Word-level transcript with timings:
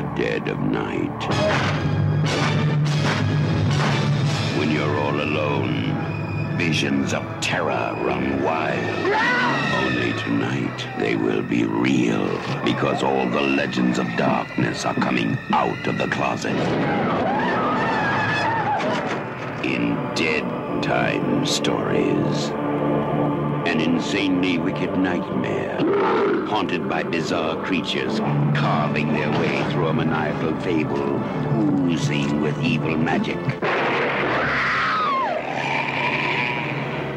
the 0.00 0.14
dead 0.14 0.48
of 0.48 0.58
night. 0.60 1.22
When 4.58 4.70
you're 4.70 4.98
all 4.98 5.20
alone, 5.20 6.56
visions 6.56 7.12
of 7.12 7.22
terror 7.42 7.94
run 8.00 8.42
wild. 8.42 9.12
Only 9.84 10.12
tonight 10.20 10.88
they 10.98 11.16
will 11.16 11.42
be 11.42 11.64
real 11.64 12.26
because 12.64 13.02
all 13.02 13.28
the 13.28 13.42
legends 13.42 13.98
of 13.98 14.06
darkness 14.16 14.86
are 14.86 14.94
coming 14.94 15.36
out 15.52 15.86
of 15.86 15.98
the 15.98 16.08
closet. 16.08 16.56
In 19.64 19.96
Dead 20.14 20.44
Time 20.82 21.44
Stories. 21.44 22.59
An 23.80 23.94
insanely 23.94 24.58
wicked 24.58 24.94
nightmare, 24.98 25.78
haunted 26.46 26.86
by 26.86 27.02
bizarre 27.02 27.56
creatures 27.64 28.18
carving 28.54 29.14
their 29.14 29.30
way 29.30 29.64
through 29.72 29.86
a 29.86 29.94
maniacal 29.94 30.54
fable, 30.60 31.18
oozing 31.88 32.42
with 32.42 32.62
evil 32.62 32.94
magic. 32.94 33.38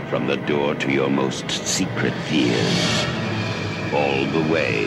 From 0.09 0.25
the 0.25 0.37
door 0.47 0.73
to 0.75 0.89
your 0.89 1.09
most 1.09 1.51
secret 1.51 2.13
fears, 2.29 3.05
all 3.93 4.23
the 4.27 4.49
way 4.49 4.85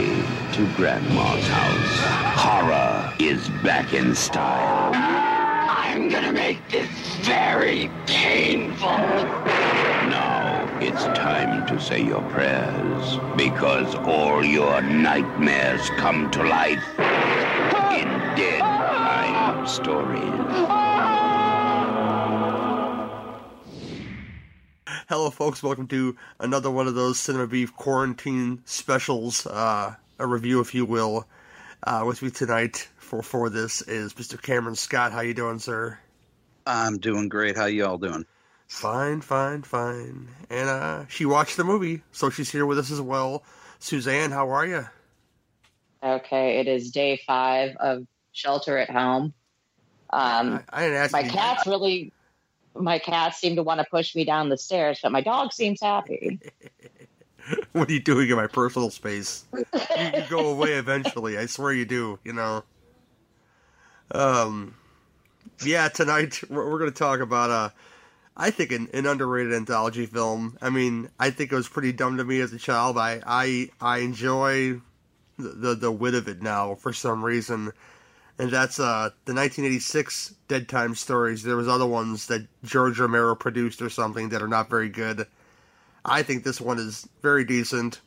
to 0.54 0.66
Grandma's 0.76 1.46
house. 1.46 2.40
Horror 2.40 3.12
is 3.18 3.50
back 3.62 3.92
in 3.92 4.14
style. 4.14 4.92
I'm 4.94 6.08
gonna 6.08 6.32
make 6.32 6.66
this 6.70 6.88
very 7.20 7.90
painful. 8.06 9.85
Now 10.76 10.82
it's 10.82 11.04
time 11.18 11.66
to 11.68 11.80
say 11.80 12.02
your 12.02 12.20
prayers 12.30 13.18
because 13.36 13.94
all 13.94 14.44
your 14.44 14.82
nightmares 14.82 15.88
come 15.90 16.30
to 16.32 16.42
life 16.42 16.84
in 16.98 18.08
Dead 18.36 18.60
Time 18.60 19.66
Stories. 19.66 20.20
Hello, 25.08 25.30
folks. 25.30 25.62
Welcome 25.62 25.86
to 25.88 26.14
another 26.40 26.70
one 26.70 26.86
of 26.86 26.94
those 26.94 27.18
Cinema 27.18 27.46
Beef 27.46 27.74
quarantine 27.74 28.60
specials, 28.66 29.46
uh, 29.46 29.94
a 30.18 30.26
review, 30.26 30.60
if 30.60 30.74
you 30.74 30.84
will. 30.84 31.26
Uh, 31.84 32.04
with 32.06 32.20
me 32.20 32.30
tonight 32.30 32.88
for 32.98 33.22
for 33.22 33.48
this 33.48 33.80
is 33.82 34.12
Mr. 34.14 34.40
Cameron 34.40 34.74
Scott. 34.74 35.12
How 35.12 35.20
you 35.20 35.32
doing, 35.32 35.58
sir? 35.58 35.98
I'm 36.66 36.98
doing 36.98 37.28
great. 37.30 37.56
How 37.56 37.66
y'all 37.66 37.96
doing? 37.96 38.26
Fine, 38.68 39.20
fine, 39.20 39.62
fine. 39.62 40.28
And 40.50 40.68
uh, 40.68 41.06
she 41.08 41.24
watched 41.24 41.56
the 41.56 41.64
movie, 41.64 42.02
so 42.12 42.30
she's 42.30 42.50
here 42.50 42.66
with 42.66 42.78
us 42.78 42.90
as 42.90 43.00
well. 43.00 43.44
Suzanne, 43.78 44.30
how 44.30 44.50
are 44.50 44.66
you? 44.66 44.86
Okay, 46.02 46.58
it 46.60 46.68
is 46.68 46.90
day 46.90 47.20
five 47.26 47.76
of 47.76 48.06
shelter 48.32 48.76
at 48.76 48.90
home. 48.90 49.34
Um, 50.10 50.64
I, 50.70 50.80
I 50.80 50.82
didn't 50.84 50.98
ask 50.98 51.12
my 51.12 51.20
you. 51.20 51.30
cats 51.30 51.66
really, 51.66 52.12
my 52.74 52.98
cats 52.98 53.38
seem 53.38 53.56
to 53.56 53.62
want 53.62 53.80
to 53.80 53.86
push 53.90 54.14
me 54.14 54.24
down 54.24 54.48
the 54.48 54.58
stairs, 54.58 54.98
but 55.02 55.12
my 55.12 55.20
dog 55.20 55.52
seems 55.52 55.80
happy. 55.80 56.38
what 57.72 57.88
are 57.88 57.92
you 57.92 58.00
doing 58.00 58.28
in 58.28 58.36
my 58.36 58.46
personal 58.46 58.90
space? 58.90 59.44
you, 59.54 59.64
you 60.14 60.24
go 60.28 60.50
away 60.50 60.72
eventually. 60.74 61.38
I 61.38 61.46
swear 61.46 61.72
you 61.72 61.84
do. 61.84 62.18
You 62.24 62.32
know. 62.32 62.64
Um. 64.12 64.74
Yeah, 65.64 65.88
tonight 65.88 66.42
we're, 66.50 66.70
we're 66.70 66.78
going 66.78 66.92
to 66.92 66.98
talk 66.98 67.20
about 67.20 67.50
uh, 67.50 67.70
I 68.36 68.50
think 68.50 68.70
an, 68.72 68.88
an 68.92 69.06
underrated 69.06 69.54
anthology 69.54 70.04
film. 70.06 70.58
I 70.60 70.68
mean, 70.68 71.08
I 71.18 71.30
think 71.30 71.52
it 71.52 71.56
was 71.56 71.68
pretty 71.68 71.92
dumb 71.92 72.18
to 72.18 72.24
me 72.24 72.40
as 72.40 72.52
a 72.52 72.58
child. 72.58 72.98
I 72.98 73.20
I 73.26 73.70
I 73.80 73.98
enjoy 73.98 74.80
the 75.38 75.48
the, 75.48 75.74
the 75.74 75.92
wit 75.92 76.14
of 76.14 76.28
it 76.28 76.42
now 76.42 76.74
for 76.74 76.92
some 76.92 77.24
reason. 77.24 77.72
And 78.38 78.50
that's 78.50 78.78
uh 78.78 79.10
the 79.24 79.32
1986 79.32 80.34
Dead 80.48 80.68
Time 80.68 80.94
Stories. 80.94 81.42
There 81.42 81.56
was 81.56 81.68
other 81.68 81.86
ones 81.86 82.26
that 82.26 82.46
George 82.62 82.98
Romero 82.98 83.34
produced 83.34 83.80
or 83.80 83.88
something 83.88 84.28
that 84.28 84.42
are 84.42 84.48
not 84.48 84.68
very 84.68 84.90
good. 84.90 85.26
I 86.04 86.22
think 86.22 86.44
this 86.44 86.60
one 86.60 86.78
is 86.78 87.08
very 87.22 87.44
decent. 87.44 88.00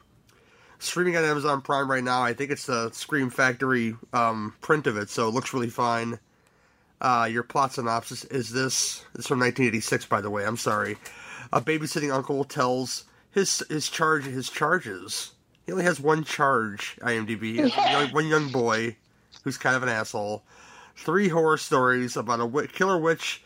Streaming 0.77 1.17
on 1.17 1.25
Amazon 1.25 1.61
Prime 1.61 1.91
right 1.91 2.03
now. 2.03 2.21
I 2.21 2.33
think 2.33 2.51
it's 2.51 2.67
the 2.67 2.91
Scream 2.91 3.29
Factory 3.29 3.97
um, 4.13 4.53
print 4.61 4.87
of 4.87 4.95
it, 4.95 5.09
so 5.09 5.27
it 5.27 5.33
looks 5.33 5.53
really 5.53 5.69
fine. 5.69 6.19
Uh, 7.01 7.27
your 7.31 7.43
plot 7.43 7.73
synopsis 7.73 8.25
is 8.25 8.49
this. 8.51 9.05
It's 9.15 9.27
from 9.27 9.39
1986, 9.39 10.05
by 10.07 10.21
the 10.21 10.29
way. 10.29 10.45
I'm 10.45 10.57
sorry. 10.57 10.97
A 11.53 11.61
babysitting 11.61 12.13
uncle 12.13 12.43
tells 12.43 13.05
his 13.31 13.63
his 13.69 13.89
charge 13.89 14.25
his 14.25 14.49
charges. 14.49 15.31
He 15.65 15.71
only 15.71 15.85
has 15.85 15.99
one 15.99 16.23
charge. 16.23 16.97
IMDb. 17.01 17.59
One 17.59 17.91
young- 17.91 18.11
one 18.13 18.27
young 18.27 18.49
boy 18.51 18.97
who's 19.43 19.57
kind 19.57 19.75
of 19.75 19.83
an 19.83 19.89
asshole. 19.89 20.43
Three 20.95 21.29
horror 21.29 21.57
stories 21.57 22.17
about 22.17 22.39
a 22.41 22.43
wi- 22.43 22.67
killer 22.67 22.97
witch, 22.97 23.41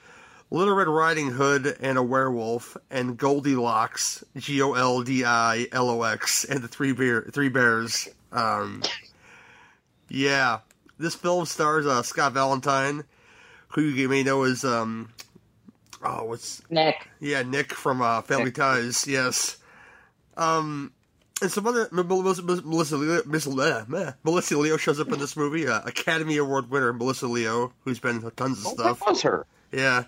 Little 0.49 0.73
Red 0.73 0.87
Riding 0.87 1.29
Hood, 1.31 1.77
and 1.79 1.97
a 1.99 2.03
werewolf, 2.03 2.75
and 2.89 3.15
Goldilocks, 3.17 4.23
G 4.35 4.59
O 4.63 4.73
L 4.73 5.03
D 5.03 5.23
I 5.23 5.67
L 5.71 5.89
O 5.89 6.01
X, 6.01 6.43
and 6.45 6.63
the 6.63 6.67
three 6.67 6.93
bear 6.93 7.21
three 7.31 7.49
bears. 7.49 8.07
Um, 8.31 8.81
yeah, 10.09 10.59
this 10.97 11.13
film 11.15 11.45
stars 11.45 11.85
uh, 11.85 12.01
Scott 12.01 12.33
Valentine, 12.33 13.03
who 13.73 13.81
you 13.81 14.09
may 14.09 14.23
know 14.23 14.43
as 14.43 14.63
um, 14.63 15.09
oh, 16.03 16.25
what's 16.25 16.61
Nick, 16.69 17.07
yeah, 17.19 17.41
Nick 17.43 17.73
from 17.73 18.01
uh, 18.01 18.21
Family 18.21 18.51
Ties. 18.51 19.07
Yes. 19.07 19.57
Um, 20.37 20.91
and 21.41 21.51
some 21.51 21.67
other 21.67 21.89
Melissa 21.91 22.41
Melissa 22.43 22.97
Leo, 22.97 23.21
Miss, 23.25 23.47
uh, 23.47 23.85
Melissa 24.23 24.57
Leo 24.57 24.77
shows 24.77 24.99
up 24.99 25.11
in 25.11 25.19
this 25.19 25.35
movie. 25.35 25.67
Uh, 25.67 25.81
Academy 25.85 26.37
Award 26.37 26.69
winner 26.69 26.93
Melissa 26.93 27.27
Leo, 27.27 27.73
who's 27.83 27.99
been 27.99 28.17
in 28.23 28.31
tons 28.31 28.59
of 28.59 28.67
Oh, 28.67 28.73
stuff. 28.73 28.99
that 28.99 29.07
was 29.09 29.21
her. 29.23 29.45
Yeah. 29.71 30.03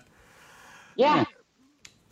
yeah, 0.94 1.24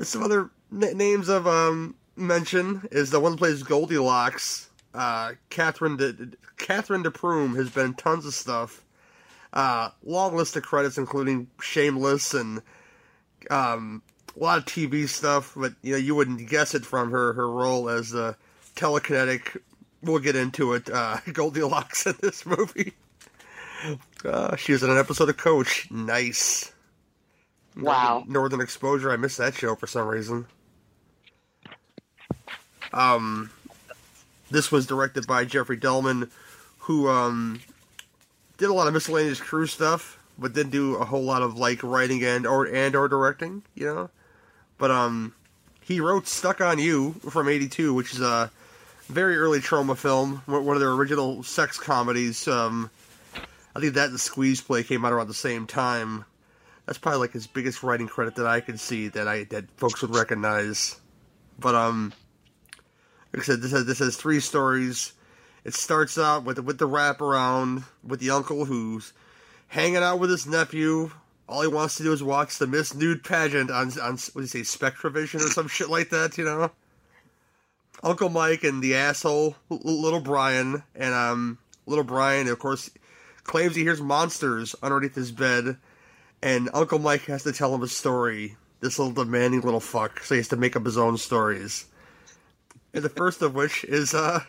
Some 0.01 0.23
other 0.23 0.51
n- 0.73 0.97
names 0.97 1.29
of 1.29 1.47
um 1.47 1.95
mention 2.17 2.87
is 2.93 3.11
the 3.11 3.21
one 3.21 3.33
that 3.33 3.39
plays 3.39 3.63
Goldilocks. 3.63 4.69
Uh, 4.93 5.33
Catherine 5.51 5.97
De- 5.97 6.13
Cathryn 6.59 7.03
de 7.03 7.11
Prume 7.11 7.57
has 7.57 7.71
been 7.71 7.95
tons 7.95 8.27
of 8.27 8.35
stuff. 8.35 8.84
Uh, 9.55 9.89
long 10.05 10.37
list 10.37 10.57
of 10.57 10.65
credits, 10.65 10.99
including 10.99 11.47
Shameless 11.61 12.35
and 12.35 12.61
um, 13.51 14.03
a 14.37 14.43
lot 14.43 14.59
of 14.59 14.65
TV 14.65 15.09
stuff. 15.09 15.53
But 15.57 15.75
you 15.81 15.93
know, 15.93 15.99
you 15.99 16.17
wouldn't 16.17 16.49
guess 16.51 16.75
it 16.75 16.85
from 16.85 17.13
her 17.13 17.33
her 17.35 17.49
role 17.49 17.89
as 17.89 18.11
the 18.11 18.37
telekinetic. 18.75 19.57
We'll 20.03 20.19
get 20.19 20.35
into 20.35 20.75
it. 20.75 20.91
Uh, 20.91 21.19
Goldilocks 21.33 22.07
in 22.07 22.17
this 22.21 22.45
movie. 22.45 22.93
Uh, 24.25 24.57
she 24.57 24.73
was 24.73 24.83
in 24.83 24.89
an 24.89 24.97
episode 24.97 25.29
of 25.29 25.37
Coach. 25.37 25.91
Nice. 25.91 26.73
wow. 27.77 28.25
Northern 28.27 28.63
Exposure. 28.63 29.11
I 29.11 29.17
missed 29.17 29.37
that 29.37 29.53
show 29.53 29.75
for 29.75 29.87
some 29.87 30.09
reason. 30.09 30.47
Um, 32.95 33.51
this 34.51 34.73
was 34.73 34.87
directed 34.87 35.27
by 35.27 35.45
Jeffrey 35.45 35.77
Delman, 35.77 36.31
who 36.79 37.11
um 37.11 37.61
did 38.59 38.69
a 38.69 38.73
lot 38.73 38.87
of 38.87 38.95
miscellaneous 38.95 39.41
crew 39.41 39.67
stuff, 39.67 40.19
but 40.39 40.53
didn't 40.53 40.73
do 40.73 40.97
a 40.97 41.05
whole 41.05 41.23
lot 41.23 41.43
of 41.43 41.59
like 41.59 41.83
writing 41.83 42.25
and 42.25 42.47
or 42.47 42.67
and 42.67 42.95
or 42.95 43.09
directing. 43.09 43.63
You 43.75 43.87
know, 43.87 44.11
but 44.79 44.91
um, 44.91 45.35
he 45.81 46.01
wrote 46.01 46.27
"Stuck 46.27 46.61
on 46.61 46.79
You" 46.79 47.13
from 47.31 47.49
'82, 47.49 47.95
which 47.95 48.13
is 48.13 48.21
a 48.21 48.51
very 49.09 49.37
early 49.37 49.61
Troma 49.61 49.97
film, 49.97 50.43
one 50.47 50.77
of 50.77 50.81
their 50.81 50.93
original 50.93 51.43
sex 51.43 51.79
comedies. 51.79 52.49
Um, 52.49 52.91
I 53.77 53.81
think 53.81 53.95
that 53.95 54.11
and 54.11 54.21
Squeeze 54.21 54.61
Play 54.61 54.83
came 54.83 55.05
out 55.05 55.13
around 55.13 55.29
the 55.29 55.35
same 55.35 55.67
time 55.67 56.25
that's 56.87 56.99
probably 56.99 57.21
like 57.21 57.33
his 57.33 57.47
biggest 57.47 57.83
writing 57.83 58.09
credit 58.09 58.37
that 58.37 58.47
I 58.47 58.61
can 58.61 58.77
see 58.77 59.09
that 59.09 59.27
I 59.27 59.45
that 59.45 59.71
folks 59.77 60.03
would 60.03 60.15
recognize. 60.15 61.01
But 61.59 61.75
um, 61.75 62.13
like 63.33 63.43
I 63.43 63.45
said, 63.45 63.63
this 63.63 63.73
has 63.73 63.87
this 63.87 63.99
has 64.01 64.17
three 64.17 64.41
stories. 64.41 65.13
It 65.65 65.75
starts 65.75 66.19
out 66.19 66.45
with 66.45 66.59
with 66.59 66.79
the 66.79 66.89
wraparound 66.89 67.85
with 68.03 68.21
the 68.21 68.31
uncle 68.31 68.67
who's 68.67 69.13
hanging 69.69 69.97
out 69.97 70.19
with 70.19 70.31
his 70.31 70.47
nephew. 70.47 71.11
All 71.49 71.63
he 71.63 71.69
wants 71.69 71.97
to 71.97 72.03
do 72.03 72.13
is 72.13 72.23
watch 72.23 72.59
the 72.59 72.67
Miss 72.67 72.95
Nude 72.95 73.25
pageant 73.25 73.71
on 73.71 73.99
on 73.99 74.13
what 74.13 74.35
do 74.35 74.41
you 74.43 74.47
say 74.47 74.61
Spectravision 74.61 75.37
or 75.37 75.51
some 75.51 75.69
shit 75.69 75.89
like 75.89 76.11
that, 76.11 76.37
you 76.39 76.45
know. 76.45 76.71
Uncle 78.03 78.29
Mike 78.29 78.65
and 78.65 78.83
the 78.83 78.95
asshole 78.95 79.57
little 79.71 80.21
Brian 80.21 80.83
and 80.95 81.15
um 81.15 81.59
little 81.87 82.05
Brian 82.05 82.49
of 82.49 82.59
course 82.59 82.91
claims 83.45 83.75
he 83.75 83.83
hears 83.83 84.01
monsters 84.01 84.75
underneath 84.83 85.15
his 85.15 85.33
bed 85.33 85.79
and 86.45 86.69
Uncle 86.75 86.99
Mike 86.99 87.23
has 87.23 87.43
to 87.45 87.53
tell 87.53 87.75
him 87.75 87.83
a 87.83 87.89
story. 87.89 88.57
This 88.81 88.99
little 88.99 89.15
demanding 89.15 89.63
little 89.63 89.81
fuck, 89.81 90.21
so 90.21 90.35
he 90.35 90.41
has 90.41 90.49
to 90.49 90.57
make 90.57 90.77
up 90.77 90.85
his 90.85 90.99
own 90.99 91.17
stories. 91.17 91.87
And 92.93 93.03
the 93.03 93.09
first 93.09 93.41
of 93.41 93.55
which 93.55 93.83
is 93.85 94.13
uh, 94.13 94.41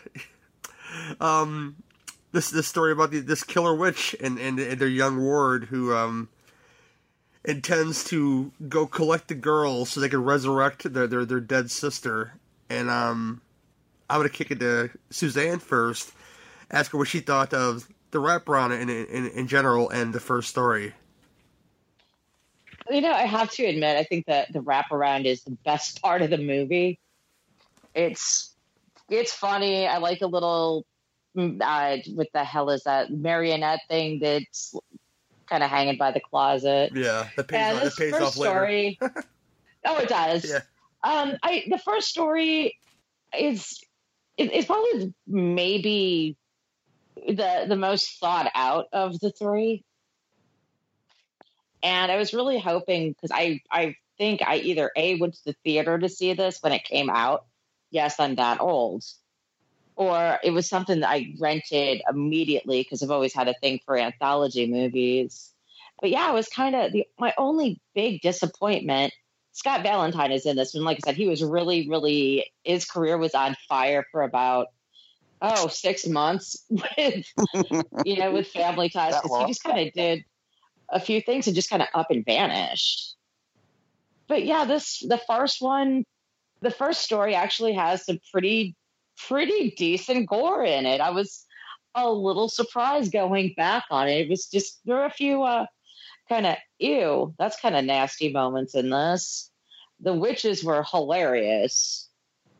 um, 1.20 1.76
this 2.32 2.50
this 2.50 2.66
story 2.66 2.92
about 2.92 3.10
the, 3.10 3.20
this 3.20 3.44
killer 3.44 3.74
witch 3.74 4.14
and, 4.20 4.38
and 4.38 4.58
and 4.58 4.80
their 4.80 4.88
young 4.88 5.18
ward 5.18 5.64
who 5.64 5.94
um 5.94 6.28
intends 7.44 8.04
to 8.04 8.50
go 8.68 8.86
collect 8.86 9.28
the 9.28 9.34
girls 9.34 9.90
so 9.90 10.00
they 10.00 10.08
can 10.08 10.22
resurrect 10.22 10.92
their 10.92 11.06
their, 11.06 11.24
their 11.24 11.40
dead 11.40 11.70
sister. 11.70 12.32
And 12.68 12.90
um, 12.90 13.40
I'm 14.10 14.18
gonna 14.18 14.28
kick 14.28 14.50
it 14.50 14.60
to 14.60 14.90
Suzanne 15.10 15.60
first. 15.60 16.12
Ask 16.70 16.90
her 16.92 16.98
what 16.98 17.08
she 17.08 17.20
thought 17.20 17.54
of 17.54 17.88
the 18.10 18.18
wraparound 18.18 18.80
in, 18.80 18.90
in 18.90 19.28
in 19.28 19.46
general 19.46 19.88
and 19.88 20.12
the 20.12 20.20
first 20.20 20.50
story? 20.50 20.92
You 22.90 23.00
know, 23.00 23.12
I 23.12 23.22
have 23.22 23.50
to 23.52 23.64
admit, 23.64 23.96
I 23.96 24.04
think 24.04 24.26
that 24.26 24.52
the 24.52 24.60
wraparound 24.60 25.24
is 25.24 25.42
the 25.42 25.56
best 25.64 26.00
part 26.02 26.22
of 26.22 26.30
the 26.30 26.38
movie. 26.38 27.00
It's 27.94 28.55
it's 29.08 29.32
funny. 29.32 29.86
I 29.86 29.98
like 29.98 30.20
a 30.22 30.26
little 30.26 30.84
uh, 31.36 31.96
what 32.14 32.28
the 32.32 32.44
hell 32.44 32.70
is 32.70 32.84
that 32.84 33.12
marionette 33.12 33.80
thing 33.88 34.20
that's 34.20 34.74
kind 35.46 35.62
of 35.62 35.70
hanging 35.70 35.96
by 35.98 36.10
the 36.12 36.20
closet. 36.20 36.92
Yeah, 36.94 37.28
that 37.36 37.48
pays, 37.48 37.58
Yeah, 37.58 37.74
off, 37.74 37.82
that 37.82 37.96
pays 37.96 38.10
first 38.12 38.22
off 38.22 38.36
later. 38.36 38.54
story. 38.54 38.98
oh, 39.86 39.98
it 39.98 40.08
does. 40.08 40.50
Yeah. 40.50 40.60
Um, 41.02 41.36
I 41.42 41.64
the 41.68 41.78
first 41.78 42.08
story 42.08 42.76
is 43.38 43.80
it, 44.36 44.52
it's 44.52 44.66
probably 44.66 45.14
maybe 45.26 46.36
the 47.16 47.66
the 47.68 47.76
most 47.76 48.18
thought 48.18 48.50
out 48.54 48.86
of 48.92 49.18
the 49.20 49.30
three, 49.30 49.84
and 51.82 52.10
I 52.10 52.16
was 52.16 52.34
really 52.34 52.58
hoping 52.58 53.12
because 53.12 53.30
I 53.32 53.60
I 53.70 53.96
think 54.18 54.42
I 54.44 54.56
either 54.56 54.90
a 54.96 55.16
went 55.16 55.34
to 55.34 55.44
the 55.46 55.54
theater 55.64 55.98
to 55.98 56.08
see 56.08 56.32
this 56.32 56.58
when 56.62 56.72
it 56.72 56.84
came 56.84 57.10
out. 57.10 57.44
Yes, 57.90 58.18
I'm 58.18 58.36
that 58.36 58.60
old. 58.60 59.04
Or 59.96 60.38
it 60.42 60.50
was 60.50 60.68
something 60.68 61.00
that 61.00 61.10
I 61.10 61.34
rented 61.40 62.02
immediately 62.08 62.82
because 62.82 63.02
I've 63.02 63.10
always 63.10 63.32
had 63.32 63.48
a 63.48 63.54
thing 63.54 63.80
for 63.86 63.96
anthology 63.96 64.66
movies. 64.66 65.52
But 66.00 66.10
yeah, 66.10 66.30
it 66.30 66.34
was 66.34 66.48
kind 66.48 66.76
of 66.76 66.94
my 67.18 67.32
only 67.38 67.80
big 67.94 68.20
disappointment. 68.20 69.14
Scott 69.52 69.82
Valentine 69.82 70.32
is 70.32 70.44
in 70.44 70.56
this, 70.56 70.74
and 70.74 70.84
like 70.84 70.98
I 70.98 71.06
said, 71.06 71.16
he 71.16 71.26
was 71.26 71.42
really, 71.42 71.88
really 71.88 72.52
his 72.62 72.84
career 72.84 73.16
was 73.16 73.34
on 73.34 73.56
fire 73.68 74.04
for 74.12 74.22
about 74.22 74.66
oh 75.40 75.68
six 75.68 76.06
months 76.06 76.64
with 76.70 77.26
you 78.04 78.16
know 78.16 78.32
with 78.32 78.48
Family 78.48 78.90
Ties 78.90 79.14
because 79.20 79.40
he 79.40 79.46
just 79.46 79.64
kind 79.64 79.86
of 79.86 79.94
did 79.94 80.24
a 80.90 81.00
few 81.00 81.20
things 81.20 81.46
and 81.46 81.56
just 81.56 81.70
kind 81.70 81.82
of 81.82 81.88
up 81.94 82.10
and 82.10 82.24
vanished. 82.24 83.16
But 84.28 84.44
yeah, 84.44 84.64
this 84.64 85.00
the 85.00 85.20
first 85.26 85.62
one, 85.62 86.04
the 86.62 86.70
first 86.70 87.02
story 87.02 87.34
actually 87.34 87.74
has 87.74 88.04
some 88.04 88.18
pretty 88.32 88.74
pretty 89.28 89.70
decent 89.76 90.28
gore 90.28 90.64
in 90.64 90.86
it. 90.86 91.00
I 91.00 91.10
was 91.10 91.44
a 91.94 92.10
little 92.10 92.48
surprised 92.48 93.12
going 93.12 93.54
back 93.56 93.84
on 93.90 94.08
it. 94.08 94.22
It 94.22 94.28
was 94.28 94.46
just 94.46 94.80
there 94.84 94.96
were 94.96 95.04
a 95.04 95.10
few 95.10 95.42
uh, 95.42 95.66
kind 96.28 96.46
of 96.46 96.56
ew, 96.78 97.34
that's 97.38 97.60
kind 97.60 97.76
of 97.76 97.84
nasty 97.84 98.32
moments 98.32 98.74
in 98.74 98.90
this. 98.90 99.50
The 100.00 100.12
witches 100.12 100.62
were 100.62 100.84
hilarious. 100.90 102.08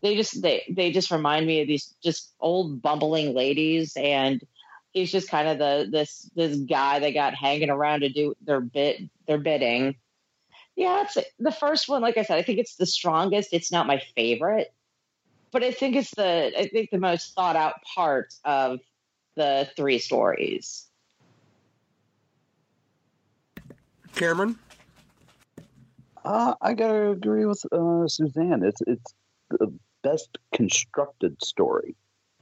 They 0.02 0.16
just 0.16 0.40
they 0.40 0.62
they 0.74 0.92
just 0.92 1.10
remind 1.10 1.46
me 1.46 1.60
of 1.60 1.68
these 1.68 1.94
just 2.02 2.32
old 2.40 2.80
bumbling 2.80 3.34
ladies 3.34 3.94
and 3.96 4.42
he's 4.92 5.12
just 5.12 5.28
kind 5.28 5.48
of 5.48 5.58
the 5.58 5.88
this 5.90 6.30
this 6.34 6.56
guy 6.56 6.98
they 6.98 7.12
got 7.12 7.34
hanging 7.34 7.70
around 7.70 8.00
to 8.00 8.08
do 8.08 8.34
their 8.42 8.60
bit 8.60 9.02
their 9.26 9.38
bidding. 9.38 9.96
Yeah, 10.76 11.02
it's 11.02 11.16
the 11.38 11.52
first 11.52 11.88
one. 11.88 12.02
Like 12.02 12.18
I 12.18 12.22
said, 12.22 12.36
I 12.36 12.42
think 12.42 12.58
it's 12.58 12.76
the 12.76 12.86
strongest. 12.86 13.50
It's 13.52 13.72
not 13.72 13.86
my 13.86 14.02
favorite, 14.14 14.74
but 15.50 15.64
I 15.64 15.72
think 15.72 15.96
it's 15.96 16.10
the 16.14 16.52
I 16.58 16.68
think 16.68 16.90
the 16.90 16.98
most 16.98 17.34
thought 17.34 17.56
out 17.56 17.74
part 17.94 18.34
of 18.44 18.80
the 19.36 19.70
three 19.74 19.98
stories. 19.98 20.86
Cameron, 24.14 24.58
Uh, 26.26 26.54
I 26.60 26.74
gotta 26.74 27.10
agree 27.10 27.46
with 27.46 27.62
uh, 27.72 28.08
Suzanne. 28.08 28.64
It's 28.64 28.82
it's 28.86 29.14
the 29.50 29.72
best 30.02 30.38
constructed 30.52 31.42
story. 31.42 31.94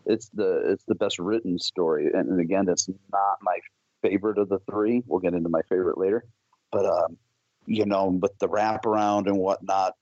It's 0.06 0.30
the 0.30 0.72
it's 0.72 0.84
the 0.84 0.94
best 0.94 1.18
written 1.18 1.58
story, 1.58 2.10
and, 2.12 2.30
and 2.30 2.40
again, 2.40 2.68
it's 2.68 2.88
not 2.88 3.38
my 3.42 3.58
favorite 4.02 4.38
of 4.38 4.48
the 4.48 4.58
three. 4.70 5.02
We'll 5.06 5.20
get 5.20 5.34
into 5.34 5.50
my 5.50 5.62
favorite 5.68 5.98
later, 5.98 6.24
but 6.72 6.86
um, 6.86 7.18
you 7.66 7.86
know, 7.86 8.10
but 8.10 8.38
the 8.38 8.48
wraparound 8.48 9.26
and 9.26 9.38
whatnot. 9.38 9.94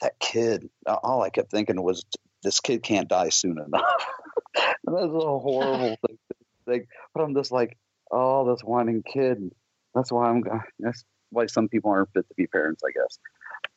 That 0.00 0.18
kid, 0.20 0.68
all 0.86 1.22
I 1.22 1.30
kept 1.30 1.50
thinking 1.50 1.82
was, 1.82 2.04
this 2.44 2.60
kid 2.60 2.84
can't 2.84 3.08
die 3.08 3.30
soon 3.30 3.58
enough. 3.58 4.06
and 4.86 4.96
that's 4.96 5.06
a 5.06 5.38
horrible 5.38 5.96
thing 6.06 6.18
to 6.28 6.36
think. 6.66 6.86
But 7.12 7.22
I'm 7.22 7.34
just 7.34 7.50
like, 7.50 7.76
oh, 8.10 8.48
this 8.48 8.62
whining 8.62 9.02
kid. 9.02 9.50
That's 9.94 10.12
why 10.12 10.28
I'm. 10.28 10.44
That's 10.78 11.04
why 11.30 11.46
some 11.46 11.68
people 11.68 11.90
aren't 11.90 12.12
fit 12.12 12.28
to 12.28 12.34
be 12.36 12.46
parents, 12.46 12.82
I 12.86 12.92
guess. 12.92 13.18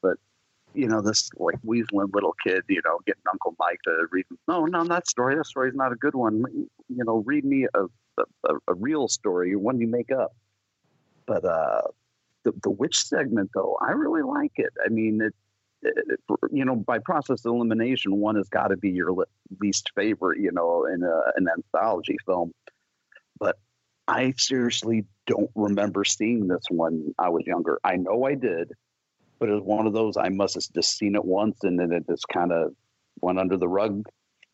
But 0.02 0.18
you 0.76 0.88
know, 0.88 1.02
this 1.02 1.32
like 1.38 1.60
weaseling 1.66 2.14
little 2.14 2.36
kid, 2.46 2.64
you 2.70 2.82
know, 2.86 3.00
getting 3.08 3.24
Uncle 3.32 3.56
Mike 3.58 3.80
to 3.86 4.06
read. 4.12 4.26
No, 4.48 4.66
no, 4.66 4.84
that 4.84 5.08
story. 5.08 5.36
That 5.36 5.48
story's 5.48 5.74
not 5.74 5.92
a 5.92 5.96
good 5.96 6.14
one. 6.14 6.44
You 6.54 7.04
know, 7.04 7.24
read 7.26 7.46
me 7.46 7.66
a 7.74 7.86
a, 8.18 8.56
a 8.68 8.74
real 8.74 9.08
story, 9.08 9.56
one 9.56 9.80
you 9.80 9.88
make 9.88 10.12
up. 10.12 10.36
But 11.26 11.46
uh, 11.46 11.82
the 12.44 12.54
the 12.64 12.70
witch 12.70 12.98
segment, 12.98 13.52
though, 13.54 13.78
I 13.82 13.92
really 13.92 14.24
like 14.24 14.54
it. 14.56 14.74
I 14.84 14.90
mean, 14.90 15.22
it. 15.22 15.34
it 15.84 16.20
you 16.52 16.66
know, 16.66 16.76
by 16.76 17.00
process 17.00 17.46
of 17.46 17.54
elimination, 17.54 18.18
one 18.18 18.36
has 18.36 18.50
got 18.50 18.68
to 18.68 18.78
be 18.78 18.90
your 18.90 19.12
le- 19.14 19.26
least 19.60 19.92
favorite. 19.96 20.40
You 20.40 20.52
know, 20.52 20.86
in 20.86 21.04
a, 21.04 21.22
an 21.36 21.48
anthology 21.50 22.18
film. 22.26 22.54
But 23.40 23.58
I 24.08 24.34
seriously 24.38 25.06
don't 25.26 25.52
remember 25.56 26.04
seeing 26.04 26.48
this 26.48 26.64
when 26.70 27.14
I 27.18 27.30
was 27.30 27.44
younger. 27.46 27.80
I 27.84 27.96
know 27.96 28.26
I 28.26 28.36
did, 28.36 28.72
but 29.40 29.50
it 29.50 29.54
was 29.54 29.64
one 29.64 29.88
of 29.88 29.94
those 29.94 30.18
I 30.18 30.30
must 30.30 30.56
have 30.56 30.64
just 30.76 30.98
seen 30.98 31.16
it 31.16 31.26
once 31.26 31.64
and 31.64 31.80
then 31.80 31.92
it 31.92 32.06
just 32.08 32.28
kind 32.28 32.52
of 32.52 32.74
went 33.22 33.40
under 33.40 33.58
the 33.58 33.68
rug 33.68 34.06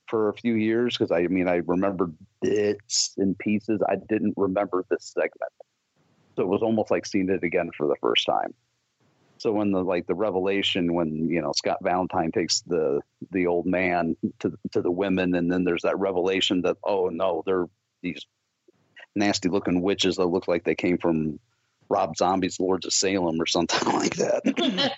for 0.07 0.29
a 0.29 0.33
few 0.33 0.53
years 0.53 0.97
because 0.97 1.11
I 1.11 1.27
mean 1.27 1.47
I 1.47 1.61
remembered 1.65 2.15
bits 2.41 3.13
and 3.17 3.37
pieces. 3.37 3.81
I 3.87 3.95
didn't 4.07 4.33
remember 4.37 4.85
this 4.89 5.13
segment, 5.13 5.51
so 6.37 6.43
it 6.43 6.47
was 6.47 6.61
almost 6.61 6.91
like 6.91 7.05
seeing 7.05 7.29
it 7.29 7.43
again 7.43 7.71
for 7.75 7.87
the 7.87 7.95
first 7.99 8.25
time. 8.25 8.53
So 9.39 9.51
when 9.51 9.71
the 9.71 9.83
like 9.83 10.07
the 10.07 10.15
revelation 10.15 10.93
when 10.93 11.29
you 11.29 11.41
know 11.41 11.51
Scott 11.55 11.77
Valentine 11.81 12.31
takes 12.31 12.61
the 12.61 13.01
the 13.31 13.47
old 13.47 13.65
man 13.65 14.15
to 14.39 14.53
to 14.71 14.81
the 14.81 14.91
women 14.91 15.35
and 15.35 15.51
then 15.51 15.63
there's 15.63 15.81
that 15.81 15.99
revelation 15.99 16.61
that 16.61 16.77
oh 16.83 17.09
no 17.09 17.43
they're 17.45 17.65
these 18.01 18.25
nasty 19.15 19.49
looking 19.49 19.81
witches 19.81 20.15
that 20.15 20.25
look 20.25 20.47
like 20.47 20.63
they 20.63 20.75
came 20.75 20.97
from 20.97 21.39
Rob 21.89 22.15
Zombie's 22.17 22.59
Lords 22.59 22.85
of 22.85 22.93
Salem 22.93 23.41
or 23.41 23.45
something 23.45 23.93
like 23.93 24.15
that. 24.17 24.93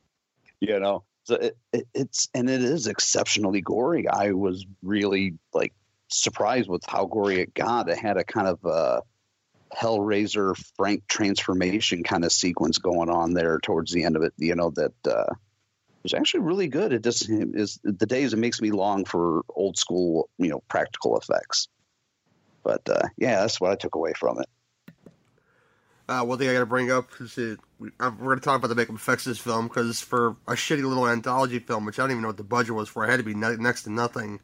you 0.60 0.80
know, 0.80 1.04
so 1.24 1.36
it, 1.36 1.56
it, 1.72 1.86
it's 1.94 2.28
and 2.34 2.50
it 2.50 2.62
is 2.62 2.86
exceptionally 2.86 3.60
gory. 3.60 4.08
I 4.08 4.32
was 4.32 4.66
really 4.82 5.34
like 5.52 5.72
surprised 6.08 6.68
with 6.68 6.84
how 6.86 7.06
gory 7.06 7.40
it 7.40 7.54
got. 7.54 7.88
It 7.88 7.98
had 7.98 8.16
a 8.16 8.24
kind 8.24 8.48
of 8.48 8.64
a 8.64 9.02
Hellraiser 9.76 10.56
Frank 10.76 11.06
transformation 11.08 12.04
kind 12.04 12.24
of 12.24 12.32
sequence 12.32 12.78
going 12.78 13.10
on 13.10 13.32
there 13.34 13.58
towards 13.58 13.92
the 13.92 14.04
end 14.04 14.16
of 14.16 14.22
it. 14.22 14.32
You 14.36 14.54
know 14.54 14.70
that 14.70 14.92
uh, 15.06 15.34
was 16.02 16.14
actually 16.14 16.40
really 16.40 16.68
good. 16.68 16.92
It 16.92 17.02
just 17.02 17.28
is 17.28 17.78
the 17.82 18.06
days 18.06 18.32
it 18.32 18.38
makes 18.38 18.60
me 18.60 18.70
long 18.70 19.04
for 19.04 19.42
old 19.48 19.78
school, 19.78 20.28
you 20.38 20.48
know, 20.48 20.62
practical 20.68 21.18
effects. 21.18 21.68
But 22.62 22.88
uh, 22.88 23.08
yeah, 23.16 23.40
that's 23.40 23.60
what 23.60 23.72
I 23.72 23.76
took 23.76 23.94
away 23.94 24.12
from 24.12 24.40
it. 24.40 24.48
uh, 26.08 26.24
one 26.24 26.38
thing 26.38 26.48
I 26.48 26.52
got 26.52 26.60
to 26.60 26.66
bring 26.66 26.90
up 26.90 27.08
is 27.20 27.34
that 27.36 27.58
we, 27.78 27.90
uh, 27.98 28.10
we're 28.18 28.26
going 28.26 28.38
to 28.38 28.44
talk 28.44 28.58
about 28.58 28.68
the 28.68 28.74
makeup 28.74 28.96
effects 28.96 29.26
of 29.26 29.30
this 29.30 29.38
film 29.38 29.68
because 29.68 30.00
for 30.00 30.36
a 30.46 30.52
shitty 30.52 30.84
little 30.84 31.08
anthology 31.08 31.58
film, 31.58 31.84
which 31.84 31.98
I 31.98 32.02
don't 32.02 32.10
even 32.10 32.22
know 32.22 32.28
what 32.28 32.36
the 32.36 32.44
budget 32.44 32.74
was 32.74 32.88
for, 32.88 33.04
it 33.04 33.10
had 33.10 33.18
to 33.18 33.24
be 33.24 33.34
ne- 33.34 33.56
next 33.56 33.84
to 33.84 33.90
nothing. 33.90 34.40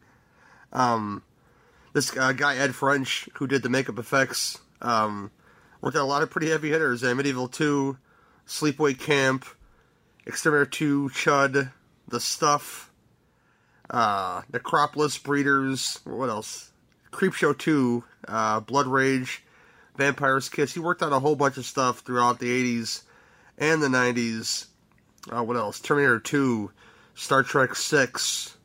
Um, 0.72 1.22
this 1.92 2.16
uh, 2.16 2.32
guy 2.32 2.56
Ed 2.56 2.74
French, 2.74 3.28
who 3.34 3.46
did 3.46 3.62
the 3.62 3.68
makeup 3.68 3.98
effects, 3.98 4.58
um, 4.82 5.30
worked 5.80 5.96
on 5.96 6.02
a 6.02 6.06
lot 6.06 6.22
of 6.22 6.30
pretty 6.30 6.50
heavy 6.50 6.70
hitters: 6.70 7.02
uh, 7.02 7.14
Medieval 7.14 7.48
Two, 7.48 7.98
Sleepaway 8.46 8.98
Camp, 8.98 9.44
Exterminator 10.26 10.70
Two, 10.70 11.10
Chud, 11.12 11.72
The 12.08 12.20
Stuff, 12.20 12.90
uh, 13.90 14.42
Necropolis, 14.52 15.18
Breeders. 15.18 16.00
What 16.04 16.28
else? 16.28 16.72
Creepshow 17.10 17.56
Two, 17.56 18.04
uh, 18.26 18.60
Blood 18.60 18.86
Rage. 18.86 19.42
Vampire's 19.98 20.48
Kiss. 20.48 20.72
He 20.72 20.80
worked 20.80 21.02
on 21.02 21.12
a 21.12 21.18
whole 21.18 21.34
bunch 21.34 21.56
of 21.56 21.66
stuff 21.66 22.00
throughout 22.00 22.38
the 22.38 22.78
80s 22.80 23.02
and 23.58 23.82
the 23.82 23.88
90s. 23.88 24.66
Uh, 25.30 25.42
what 25.42 25.56
else? 25.56 25.80
Terminator 25.80 26.20
2, 26.20 26.70
Star 27.16 27.42
Trek 27.42 27.74
6, 27.74 28.56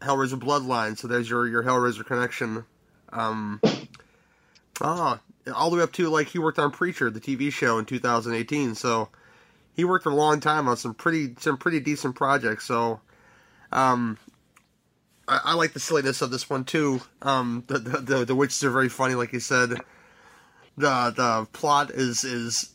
Hellraiser 0.00 0.40
Bloodline. 0.40 0.96
So 0.96 1.08
there's 1.08 1.28
your, 1.28 1.48
your 1.48 1.64
Hellraiser 1.64 2.06
connection. 2.06 2.64
Um, 3.12 3.60
ah, 4.80 5.20
all 5.54 5.70
the 5.70 5.76
way 5.76 5.82
up 5.82 5.92
to, 5.92 6.08
like, 6.08 6.28
he 6.28 6.38
worked 6.38 6.58
on 6.58 6.70
Preacher, 6.70 7.10
the 7.10 7.20
TV 7.20 7.52
show, 7.52 7.78
in 7.78 7.84
2018. 7.84 8.74
So 8.74 9.08
he 9.74 9.84
worked 9.84 10.06
a 10.06 10.10
long 10.10 10.40
time 10.40 10.68
on 10.68 10.76
some 10.76 10.94
pretty 10.94 11.34
some 11.38 11.56
pretty 11.56 11.80
decent 11.80 12.14
projects. 12.16 12.64
So 12.64 13.00
um, 13.72 14.18
I, 15.28 15.40
I 15.44 15.54
like 15.54 15.72
the 15.72 15.80
silliness 15.80 16.22
of 16.22 16.30
this 16.30 16.48
one, 16.50 16.64
too. 16.64 17.00
Um, 17.22 17.64
the, 17.66 17.78
the, 17.78 17.98
the, 18.00 18.24
the 18.24 18.34
witches 18.34 18.64
are 18.64 18.70
very 18.70 18.88
funny, 18.88 19.14
like 19.14 19.32
you 19.32 19.40
said 19.40 19.80
the 20.76 21.12
the 21.16 21.46
plot 21.52 21.90
is 21.90 22.24
is 22.24 22.70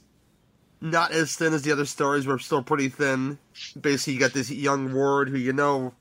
not 0.80 1.12
as 1.12 1.36
thin 1.36 1.54
as 1.54 1.62
the 1.62 1.72
other 1.72 1.86
stories, 1.86 2.26
but 2.26 2.42
still 2.42 2.64
pretty 2.64 2.90
thin. 2.90 3.38
Basically, 3.80 4.14
you 4.14 4.20
got 4.20 4.34
this 4.34 4.50
young 4.50 4.94
ward 4.94 5.30
who 5.30 5.38
you 5.38 5.54
know, 5.54 5.94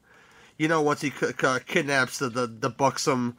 you 0.58 0.68
know, 0.68 0.80
once 0.80 1.02
he 1.02 1.10
c- 1.10 1.32
c- 1.38 1.58
kidnaps 1.66 2.18
the, 2.18 2.28
the 2.28 2.46
the 2.46 2.70
buxom 2.70 3.36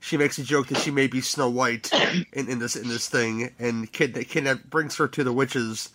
she 0.00 0.16
makes 0.16 0.38
a 0.38 0.42
joke 0.42 0.68
that 0.68 0.78
she 0.78 0.90
may 0.90 1.06
be 1.06 1.20
Snow 1.20 1.50
White 1.50 1.92
in, 2.32 2.48
in 2.48 2.58
this 2.58 2.74
in 2.74 2.88
this 2.88 3.08
thing, 3.08 3.54
and 3.58 3.92
kid 3.92 4.14
that 4.14 4.28
kidnap 4.28 4.64
brings 4.64 4.96
her 4.96 5.06
to 5.06 5.22
the 5.22 5.32
witches. 5.32 5.90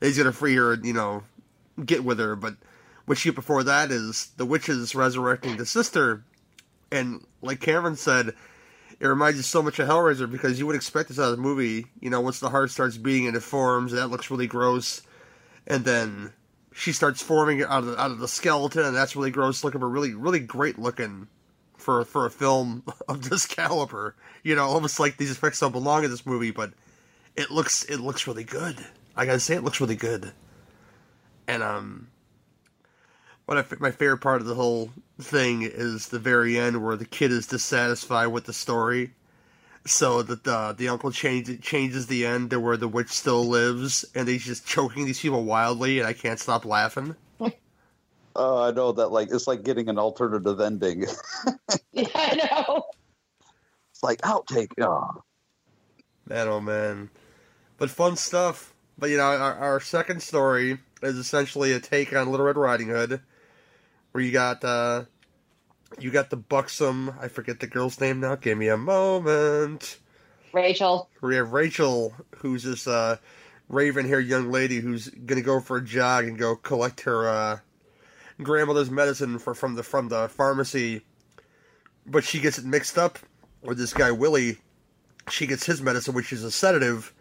He's 0.00 0.18
gonna 0.18 0.32
free 0.32 0.56
her, 0.56 0.74
you 0.74 0.92
know, 0.92 1.22
get 1.82 2.04
with 2.04 2.18
her. 2.18 2.36
But 2.36 2.56
what 3.06 3.16
she 3.16 3.30
before 3.30 3.62
that 3.64 3.90
is 3.90 4.26
the 4.36 4.44
witches 4.44 4.94
resurrecting 4.94 5.56
the 5.56 5.64
sister, 5.64 6.24
and 6.90 7.24
like 7.40 7.60
Cameron 7.60 7.96
said, 7.96 8.34
it 8.98 9.06
reminds 9.06 9.36
you 9.36 9.42
so 9.44 9.62
much 9.62 9.78
of 9.78 9.88
Hellraiser 9.88 10.30
because 10.30 10.58
you 10.58 10.66
would 10.66 10.76
expect 10.76 11.08
this 11.08 11.18
out 11.18 11.30
of 11.30 11.36
the 11.36 11.42
movie. 11.42 11.86
You 12.00 12.10
know, 12.10 12.20
once 12.20 12.40
the 12.40 12.50
heart 12.50 12.70
starts 12.70 12.96
beating 12.96 13.28
and 13.28 13.36
it 13.36 13.40
forms, 13.40 13.92
that 13.92 14.08
looks 14.08 14.30
really 14.30 14.48
gross, 14.48 15.02
and 15.68 15.84
then 15.84 16.32
she 16.74 16.92
starts 16.92 17.22
forming 17.22 17.62
out 17.62 17.84
of 17.84 17.86
the, 17.86 18.00
out 18.00 18.10
of 18.10 18.18
the 18.18 18.28
skeleton, 18.28 18.84
and 18.84 18.96
that's 18.96 19.14
really 19.14 19.30
gross 19.30 19.62
looking, 19.62 19.80
but 19.80 19.86
really 19.86 20.14
really 20.14 20.40
great 20.40 20.80
looking 20.80 21.28
for 21.76 22.04
for 22.04 22.26
a 22.26 22.30
film 22.30 22.82
of 23.08 23.28
this 23.28 23.46
caliber. 23.46 24.14
You 24.42 24.54
know, 24.54 24.64
almost 24.64 25.00
like 25.00 25.16
these 25.16 25.30
effects 25.30 25.60
don't 25.60 25.72
belong 25.72 26.04
in 26.04 26.10
this 26.10 26.26
movie, 26.26 26.50
but 26.50 26.72
it 27.36 27.50
looks 27.50 27.84
it 27.84 27.98
looks 27.98 28.26
really 28.26 28.44
good. 28.44 28.76
I 29.16 29.26
gotta 29.26 29.40
say, 29.40 29.54
it 29.54 29.64
looks 29.64 29.80
really 29.80 29.96
good. 29.96 30.32
And 31.48 31.62
um, 31.62 32.08
what 33.46 33.58
I, 33.58 33.64
my 33.78 33.90
favorite 33.90 34.18
part 34.18 34.40
of 34.40 34.46
the 34.46 34.54
whole 34.54 34.90
thing 35.20 35.62
is 35.62 36.08
the 36.08 36.18
very 36.18 36.58
end 36.58 36.84
where 36.84 36.96
the 36.96 37.04
kid 37.04 37.30
is 37.30 37.46
dissatisfied 37.46 38.28
with 38.28 38.44
the 38.44 38.52
story. 38.52 39.12
So 39.86 40.22
that 40.22 40.42
the 40.42 40.74
the 40.76 40.88
uncle 40.88 41.12
changes 41.12 41.60
changes 41.60 42.08
the 42.08 42.26
end 42.26 42.50
to 42.50 42.58
where 42.58 42.76
the 42.76 42.88
witch 42.88 43.10
still 43.10 43.44
lives, 43.44 44.04
and 44.16 44.26
he's 44.26 44.44
just 44.44 44.66
choking 44.66 45.06
these 45.06 45.20
people 45.20 45.44
wildly, 45.44 46.00
and 46.00 46.08
I 46.08 46.12
can't 46.12 46.40
stop 46.40 46.64
laughing. 46.64 47.14
Oh, 48.38 48.62
I 48.62 48.70
know 48.70 48.92
that. 48.92 49.08
Like 49.08 49.28
it's 49.30 49.46
like 49.46 49.62
getting 49.64 49.88
an 49.88 49.98
alternative 49.98 50.60
ending. 50.60 51.06
Yeah, 51.92 52.08
I 52.14 52.34
know. 52.68 52.84
it's 53.90 54.02
like 54.02 54.20
outtake. 54.20 54.72
Oh, 54.80 55.22
Man, 56.28 56.48
oh 56.48 56.60
man. 56.60 57.08
But 57.78 57.88
fun 57.90 58.16
stuff. 58.16 58.74
But 58.98 59.08
you 59.10 59.16
know, 59.16 59.24
our, 59.24 59.54
our 59.54 59.80
second 59.80 60.22
story 60.22 60.78
is 61.02 61.16
essentially 61.16 61.72
a 61.72 61.80
take 61.80 62.14
on 62.14 62.30
Little 62.30 62.44
Red 62.46 62.56
Riding 62.58 62.88
Hood, 62.88 63.20
where 64.12 64.22
you 64.24 64.30
got 64.30 64.62
uh, 64.62 65.04
you 65.98 66.10
got 66.10 66.28
the 66.30 66.36
buxom. 66.36 67.14
I 67.20 67.28
forget 67.28 67.60
the 67.60 67.66
girl's 67.66 67.98
name 68.00 68.20
now. 68.20 68.34
Give 68.36 68.58
me 68.58 68.68
a 68.68 68.76
moment. 68.76 69.98
Rachel. 70.52 71.08
We 71.22 71.36
have 71.36 71.52
Rachel, 71.52 72.14
who's 72.36 72.62
this 72.64 72.86
uh, 72.86 73.16
raven-haired 73.68 74.26
young 74.26 74.50
lady 74.50 74.80
who's 74.80 75.08
gonna 75.08 75.42
go 75.42 75.60
for 75.60 75.78
a 75.78 75.84
jog 75.84 76.24
and 76.26 76.38
go 76.38 76.56
collect 76.56 77.00
her 77.02 77.28
uh, 77.28 77.58
grandmother's 78.42 78.90
medicine 78.90 79.38
for 79.38 79.54
from 79.54 79.74
the 79.74 79.82
from 79.82 80.08
the 80.08 80.28
pharmacy, 80.28 81.02
but 82.06 82.24
she 82.24 82.40
gets 82.40 82.58
it 82.58 82.64
mixed 82.64 82.98
up 82.98 83.18
with 83.62 83.78
this 83.78 83.92
guy 83.92 84.10
Willie. 84.10 84.58
She 85.30 85.46
gets 85.46 85.66
his 85.66 85.82
medicine, 85.82 86.14
which 86.14 86.32
is 86.32 86.44
a 86.44 86.50
sedative, 86.50 87.12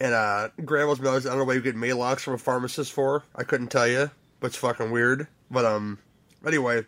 and 0.00 0.12
uh, 0.12 0.48
grandma's 0.64 1.00
medicine. 1.00 1.30
I 1.30 1.34
don't 1.34 1.40
know 1.40 1.44
why 1.44 1.54
you 1.54 1.60
get 1.60 1.76
Maalox 1.76 2.20
from 2.20 2.34
a 2.34 2.38
pharmacist 2.38 2.92
for. 2.92 3.22
I 3.36 3.44
couldn't 3.44 3.68
tell 3.68 3.86
you, 3.86 4.10
but 4.40 4.48
it's 4.48 4.56
fucking 4.56 4.90
weird. 4.90 5.28
But 5.50 5.64
um, 5.64 5.98
anyway, 6.46 6.84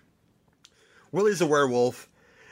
Willie's 1.12 1.40
a 1.40 1.47
werewolf, 1.47 2.09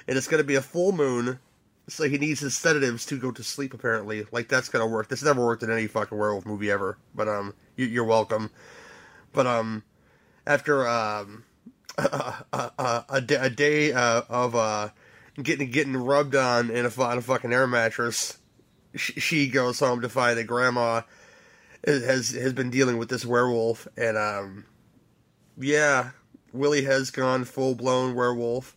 and 0.06 0.16
it's 0.16 0.28
gonna 0.28 0.44
be 0.44 0.54
a 0.54 0.62
full 0.62 0.92
moon. 0.92 1.40
So 1.88 2.06
he 2.06 2.18
needs 2.18 2.40
his 2.40 2.54
sedatives 2.54 3.06
to 3.06 3.18
go 3.18 3.30
to 3.32 3.42
sleep. 3.42 3.72
Apparently, 3.74 4.26
like 4.30 4.48
that's 4.48 4.68
gonna 4.68 4.86
work. 4.86 5.08
This 5.08 5.22
never 5.22 5.44
worked 5.44 5.62
in 5.62 5.72
any 5.72 5.86
fucking 5.86 6.16
werewolf 6.16 6.46
movie 6.46 6.70
ever. 6.70 6.98
But 7.14 7.28
um, 7.28 7.54
you, 7.76 7.86
you're 7.86 8.04
welcome. 8.04 8.50
But 9.32 9.46
um, 9.46 9.82
after 10.48 10.88
um, 10.88 11.44
a, 11.98 12.34
a, 12.52 13.04
a, 13.08 13.20
day- 13.20 13.36
a 13.36 13.50
day 13.50 13.92
uh, 13.92 14.22
of 14.28 14.56
uh, 14.56 14.88
getting 15.40 15.70
getting 15.70 15.96
rubbed 15.96 16.34
on 16.34 16.70
in 16.70 16.86
a, 16.86 17.02
on 17.02 17.18
a 17.18 17.22
fucking 17.22 17.52
air 17.52 17.66
mattress, 17.66 18.38
she, 18.96 19.20
she 19.20 19.48
goes 19.48 19.78
home 19.78 20.00
to 20.00 20.08
find 20.08 20.38
that 20.38 20.44
grandma 20.44 21.02
has 21.86 22.30
has 22.30 22.52
been 22.54 22.70
dealing 22.70 22.96
with 22.98 23.10
this 23.10 23.24
werewolf, 23.24 23.86
and 23.96 24.16
um, 24.16 24.64
yeah, 25.56 26.10
Willie 26.52 26.84
has 26.84 27.10
gone 27.10 27.44
full 27.44 27.74
blown 27.74 28.14
werewolf. 28.14 28.74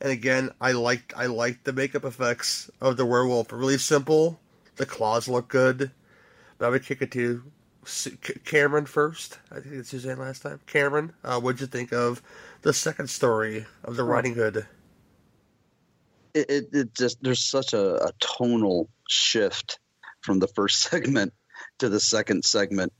And 0.00 0.10
again, 0.10 0.50
I 0.60 0.72
liked 0.72 1.12
I 1.16 1.26
liked 1.26 1.64
the 1.64 1.72
makeup 1.72 2.04
effects 2.04 2.68
of 2.80 2.96
the 2.96 3.06
werewolf. 3.06 3.52
Really 3.52 3.78
simple. 3.78 4.40
The 4.76 4.86
claws 4.86 5.28
look 5.28 5.46
good. 5.48 5.92
But 6.58 6.66
I 6.66 6.70
would 6.70 6.84
kick 6.84 7.02
it 7.02 7.12
to 7.12 7.44
Cameron 8.44 8.86
first. 8.86 9.38
I 9.50 9.60
think 9.60 9.74
it's 9.74 9.90
Suzanne 9.90 10.18
last 10.18 10.42
time. 10.42 10.60
Cameron, 10.66 11.12
uh, 11.24 11.40
what'd 11.40 11.60
you 11.60 11.66
think 11.66 11.92
of 11.92 12.22
the 12.62 12.72
second 12.72 13.08
story 13.10 13.66
of 13.84 13.96
the 13.96 14.04
Riding 14.04 14.34
Hood? 14.34 14.66
it, 16.34 16.50
it, 16.50 16.68
it 16.72 16.94
just 16.94 17.22
there's 17.22 17.42
such 17.42 17.72
a, 17.72 18.06
a 18.06 18.10
tonal 18.20 18.88
shift 19.08 19.78
from 20.20 20.38
the 20.38 20.48
first 20.48 20.80
segment 20.90 21.32
to 21.78 21.88
the 21.88 22.00
second 22.00 22.44
segment. 22.44 22.92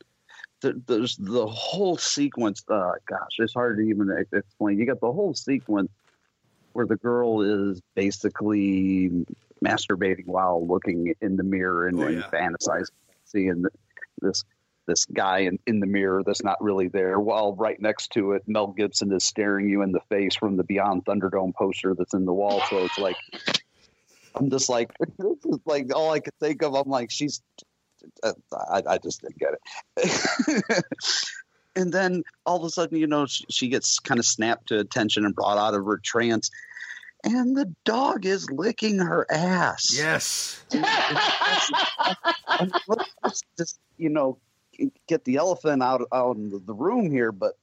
There, 0.61 0.75
there's 0.87 1.17
the 1.17 1.47
whole 1.47 1.97
sequence. 1.97 2.63
Uh, 2.69 2.93
gosh, 3.07 3.37
it's 3.39 3.55
hard 3.55 3.79
to 3.79 3.83
even 3.83 4.09
explain. 4.33 4.79
You 4.79 4.87
got 4.87 5.01
the 5.01 5.13
whole 5.13 5.35
sequence 5.35 5.91
where 6.73 6.87
the 6.87 6.97
girl 6.97 7.43
is 7.43 7.81
basically 7.95 9.11
masturbating 9.65 10.27
while 10.27 10.67
looking 10.67 11.15
in 11.21 11.37
the 11.37 11.43
mirror 11.43 11.87
and, 11.87 12.01
Oh, 12.01 12.07
and 12.07 12.23
fantasizing, 12.25 12.91
seeing 13.25 13.65
this 14.21 14.45
this 14.87 15.05
guy 15.07 15.41
in, 15.41 15.59
in 15.67 15.81
the 15.81 15.87
mirror 15.87 16.23
that's 16.25 16.43
not 16.43 16.63
really 16.63 16.89
there. 16.89 17.19
While 17.19 17.55
right 17.55 17.81
next 17.81 18.13
to 18.13 18.33
it, 18.33 18.43
Mel 18.47 18.69
Gibson 18.69 19.13
is 19.13 19.25
staring 19.25 19.69
you 19.69 19.83
in 19.83 19.93
the 19.93 20.01
face 20.09 20.35
from 20.35 20.57
the 20.57 20.65
Beyond 20.65 21.05
Thunderdome 21.05 21.55
poster 21.55 21.95
that's 21.95 22.15
in 22.15 22.25
the 22.25 22.33
wall. 22.33 22.63
So 22.69 22.85
it's 22.85 22.99
like 22.99 23.17
I'm 24.35 24.51
just 24.51 24.69
like 24.69 24.91
this 25.19 25.45
is 25.45 25.59
like 25.67 25.95
all 25.95 26.11
I 26.11 26.21
could 26.21 26.35
think 26.41 26.63
of. 26.63 26.75
I'm 26.75 26.89
like 26.89 27.11
she's 27.11 27.43
uh, 28.23 28.33
I, 28.53 28.83
I 28.87 28.99
just 28.99 29.23
didn't 29.23 29.39
get 29.39 29.55
it. 29.97 30.85
and 31.77 31.93
then 31.93 32.23
all 32.45 32.57
of 32.59 32.65
a 32.65 32.71
sudden, 32.71 32.99
you 32.99 33.07
know, 33.07 33.27
she, 33.27 33.45
she 33.49 33.69
gets 33.69 33.99
kind 33.99 34.19
of 34.19 34.27
snapped 34.27 34.69
to 34.69 34.79
attention 34.79 35.25
and 35.25 35.35
brought 35.35 35.59
out 35.59 35.75
of 35.75 35.85
her 35.85 36.01
trance. 36.03 36.51
And 37.25 37.57
the 37.57 37.73
dog 37.85 38.27
is 38.27 38.51
licking 38.51 38.99
her 38.99 39.27
ass. 39.31 39.97
Yes. 39.97 40.65
I 40.73 42.35
mean, 42.61 42.71
let's, 42.89 43.15
let's 43.23 43.43
just, 43.57 43.79
you 43.97 44.09
know, 44.09 44.39
get 45.07 45.25
the 45.25 45.37
elephant 45.37 45.83
out 45.83 46.03
out 46.13 46.37
in 46.37 46.51
the, 46.51 46.59
the 46.59 46.75
room 46.75 47.11
here. 47.11 47.33
But 47.33 47.59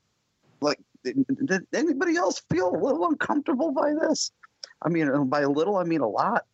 like, 0.61 0.79
did, 1.03 1.25
did 1.45 1.67
anybody 1.73 2.17
else 2.17 2.41
feel 2.51 2.69
a 2.69 2.77
little 2.77 3.07
uncomfortable 3.07 3.71
by 3.71 3.93
this? 3.93 4.31
I 4.81 4.89
mean, 4.89 5.27
by 5.27 5.41
a 5.41 5.49
little, 5.49 5.77
I 5.77 5.83
mean 5.83 6.01
a 6.01 6.07
lot. 6.07 6.45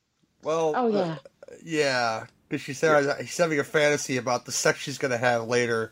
Well, 0.43 0.73
oh 0.75 0.87
uh, 0.87 0.91
yeah. 0.91 1.17
yeah, 1.63 2.25
because 2.47 2.61
she 2.61 2.73
said 2.73 3.19
he's 3.21 3.37
having 3.37 3.59
a 3.59 3.63
fantasy 3.63 4.17
about 4.17 4.45
the 4.45 4.51
sex 4.51 4.79
she's 4.79 4.97
gonna 4.97 5.17
have 5.17 5.47
later. 5.47 5.91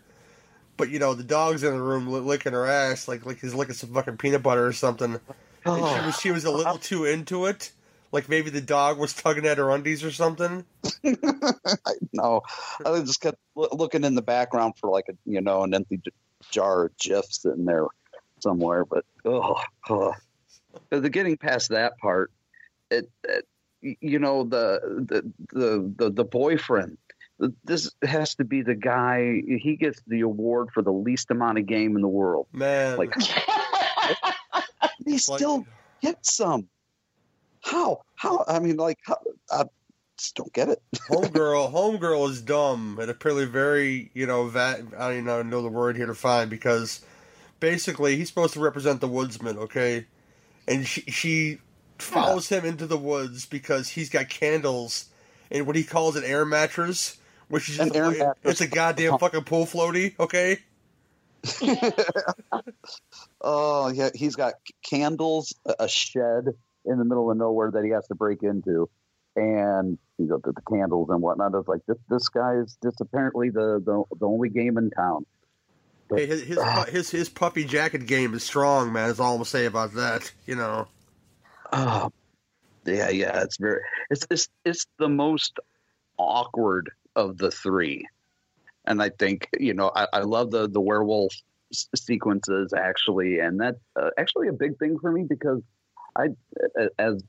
But 0.78 0.90
you 0.90 1.00
know, 1.00 1.14
the 1.14 1.24
dog's 1.24 1.64
in 1.64 1.76
the 1.76 1.82
room 1.82 2.08
li- 2.12 2.20
licking 2.20 2.54
her 2.54 2.66
ass, 2.66 3.08
like 3.08 3.26
like 3.26 3.40
he's 3.40 3.54
licking 3.54 3.76
some 3.76 3.94
fucking 3.94 4.18
peanut 4.18 4.44
butter 4.44 4.66
or 4.66 4.74
something. 4.74 5.14
And 5.14 5.22
she 5.24 5.30
Oh, 5.66 6.04
was 6.06 6.20
she 6.20 6.32
was 6.32 6.46
a 6.46 6.52
little 6.52 6.78
too 6.78 7.06
into 7.06 7.46
it. 7.46 7.72
Like 8.14 8.30
maybe 8.30 8.52
the 8.52 8.62
dog 8.62 9.00
was 9.00 9.12
tugging 9.12 9.48
at 9.48 9.58
her 9.58 9.72
undies 9.72 10.04
or 10.04 10.12
something. 10.12 10.64
no, 12.14 12.42
I 12.86 13.00
just 13.00 13.20
kept 13.20 13.40
looking 13.56 14.04
in 14.04 14.14
the 14.14 14.22
background 14.22 14.76
for 14.80 14.92
like 14.92 15.06
a 15.10 15.14
you 15.26 15.42
know 15.42 15.64
an 15.64 15.74
empty 15.74 16.00
jar 16.52 16.86
of 16.86 16.98
Jif 16.98 17.26
sitting 17.26 17.66
there 17.66 17.88
somewhere. 18.40 18.86
But 18.86 19.04
oh, 19.26 19.60
oh. 19.90 20.14
the 20.92 21.10
getting 21.10 21.38
past 21.38 21.70
that 21.70 21.98
part, 21.98 22.32
it, 22.92 23.10
it 23.24 23.48
you 23.82 24.20
know 24.20 24.44
the 24.44 24.80
the 25.10 25.34
the 25.52 25.94
the, 25.98 26.10
the 26.12 26.24
boyfriend. 26.24 27.00
This 27.66 27.90
has 28.04 28.36
to 28.36 28.44
be 28.44 28.62
the 28.62 28.76
guy. 28.76 29.42
He 29.48 29.76
gets 29.76 30.00
the 30.06 30.22
award 30.22 30.70
for 30.72 30.84
the 30.84 30.94
least 30.94 31.32
amount 31.32 31.58
of 31.58 31.66
game 31.66 31.96
in 31.96 32.04
the 32.04 32.08
world. 32.08 32.46
Man, 32.54 32.96
Like 32.96 33.16
he 35.04 35.14
like- 35.14 35.20
still 35.20 35.66
gets 36.00 36.36
some. 36.36 36.70
How? 37.64 38.02
How? 38.16 38.44
I 38.48 38.60
mean, 38.60 38.78
like, 38.78 39.00
how, 39.04 39.18
I 39.50 39.64
just 40.18 40.36
don't 40.36 40.54
get 40.54 40.70
it. 40.70 40.82
homegirl, 41.10 41.72
homegirl 41.74 42.30
is 42.30 42.42
dumb 42.42 43.00
and 43.02 43.10
apparently 43.10 43.46
very, 43.46 44.12
you 44.14 44.28
know, 44.28 44.50
that 44.52 44.82
I 44.98 45.10
don't 45.10 45.28
even 45.28 45.50
know, 45.50 45.62
the 45.62 45.70
word 45.70 45.96
here 45.96 46.06
to 46.06 46.14
find 46.14 46.50
because 46.50 47.02
basically 47.60 48.18
he's 48.18 48.28
supposed 48.28 48.54
to 48.54 48.60
represent 48.60 49.02
the 49.02 49.08
woodsman, 49.08 49.58
okay? 49.58 50.06
And 50.68 50.86
she, 50.86 51.02
she 51.02 51.58
follows 51.98 52.50
him 52.50 52.66
into 52.66 52.86
the 52.86 52.98
woods 52.98 53.46
because 53.46 53.90
he's 53.90 54.10
got 54.10 54.30
candles 54.30 55.06
and 55.50 55.66
what 55.66 55.76
he 55.76 55.84
calls 55.84 56.16
an 56.16 56.24
air 56.24 56.46
mattress, 56.46 57.18
which 57.48 57.70
is 57.70 57.80
An 57.80 57.94
just 57.94 58.18
mattress. 58.20 58.38
it's 58.44 58.62
a 58.62 58.68
goddamn 58.68 59.10
uh-huh. 59.14 59.18
fucking 59.20 59.44
pool 59.46 59.66
floaty, 59.66 60.20
okay? 60.20 60.60
Oh, 63.46 63.90
yeah, 63.90 64.10
he's 64.16 64.38
got 64.38 64.54
candles, 64.84 65.54
a 65.66 65.90
shed 65.90 66.56
in 66.86 66.98
the 66.98 67.06
middle 67.06 67.30
of 67.32 67.38
nowhere 67.38 67.72
that 67.72 67.84
he 67.84 67.92
has 67.92 68.08
to 68.08 68.16
break 68.16 68.44
into, 68.44 68.90
and 69.36 69.98
you 70.18 70.28
know 70.28 70.40
the, 70.44 70.52
the 70.52 70.62
candles 70.70 71.10
and 71.10 71.22
whatnot. 71.22 71.54
It's 71.56 71.68
like 71.68 71.82
this, 71.88 71.98
this 72.10 72.30
guy 72.30 72.56
is 72.56 72.78
just 72.84 73.02
apparently 73.02 73.50
the, 73.50 73.82
the 73.86 74.04
the 74.20 74.28
only 74.28 74.50
game 74.50 74.78
in 74.78 74.90
town. 74.92 75.26
Hey, 76.16 76.26
his 76.26 76.44
his, 76.44 76.58
pu- 76.62 76.92
his 76.92 77.10
his 77.10 77.30
puppy 77.30 77.66
jacket 77.66 78.06
game 78.06 78.34
is 78.34 78.44
strong, 78.44 78.92
man. 78.94 79.10
Is 79.10 79.20
all 79.20 79.32
I'm 79.34 79.38
gonna 79.38 79.46
say 79.46 79.66
about 79.66 79.94
that. 79.94 80.32
You 80.46 80.56
know, 80.56 80.88
Oh, 81.72 82.10
Yeah, 82.86 83.10
yeah, 83.10 83.42
it's 83.42 83.58
very 83.58 83.80
it's 84.10 84.28
it's 84.30 84.50
it's 84.66 84.86
the 85.00 85.08
most 85.08 85.58
awkward 86.18 86.92
of 87.16 87.38
the 87.38 87.50
three, 87.50 88.06
and 88.86 89.02
I 89.02 89.10
think 89.10 89.48
you 89.58 89.74
know 89.74 89.90
I, 89.96 90.08
I 90.12 90.20
love 90.20 90.52
the 90.52 90.68
the 90.68 90.82
werewolf 90.82 91.34
s- 91.74 91.88
sequences 91.96 92.74
actually, 92.74 93.40
and 93.40 93.60
that's 93.60 93.80
uh, 93.96 94.10
actually 94.18 94.50
a 94.50 94.54
big 94.54 94.78
thing 94.80 94.98
for 95.00 95.12
me 95.14 95.24
because 95.28 95.62
I 96.16 96.30
as 97.00 97.24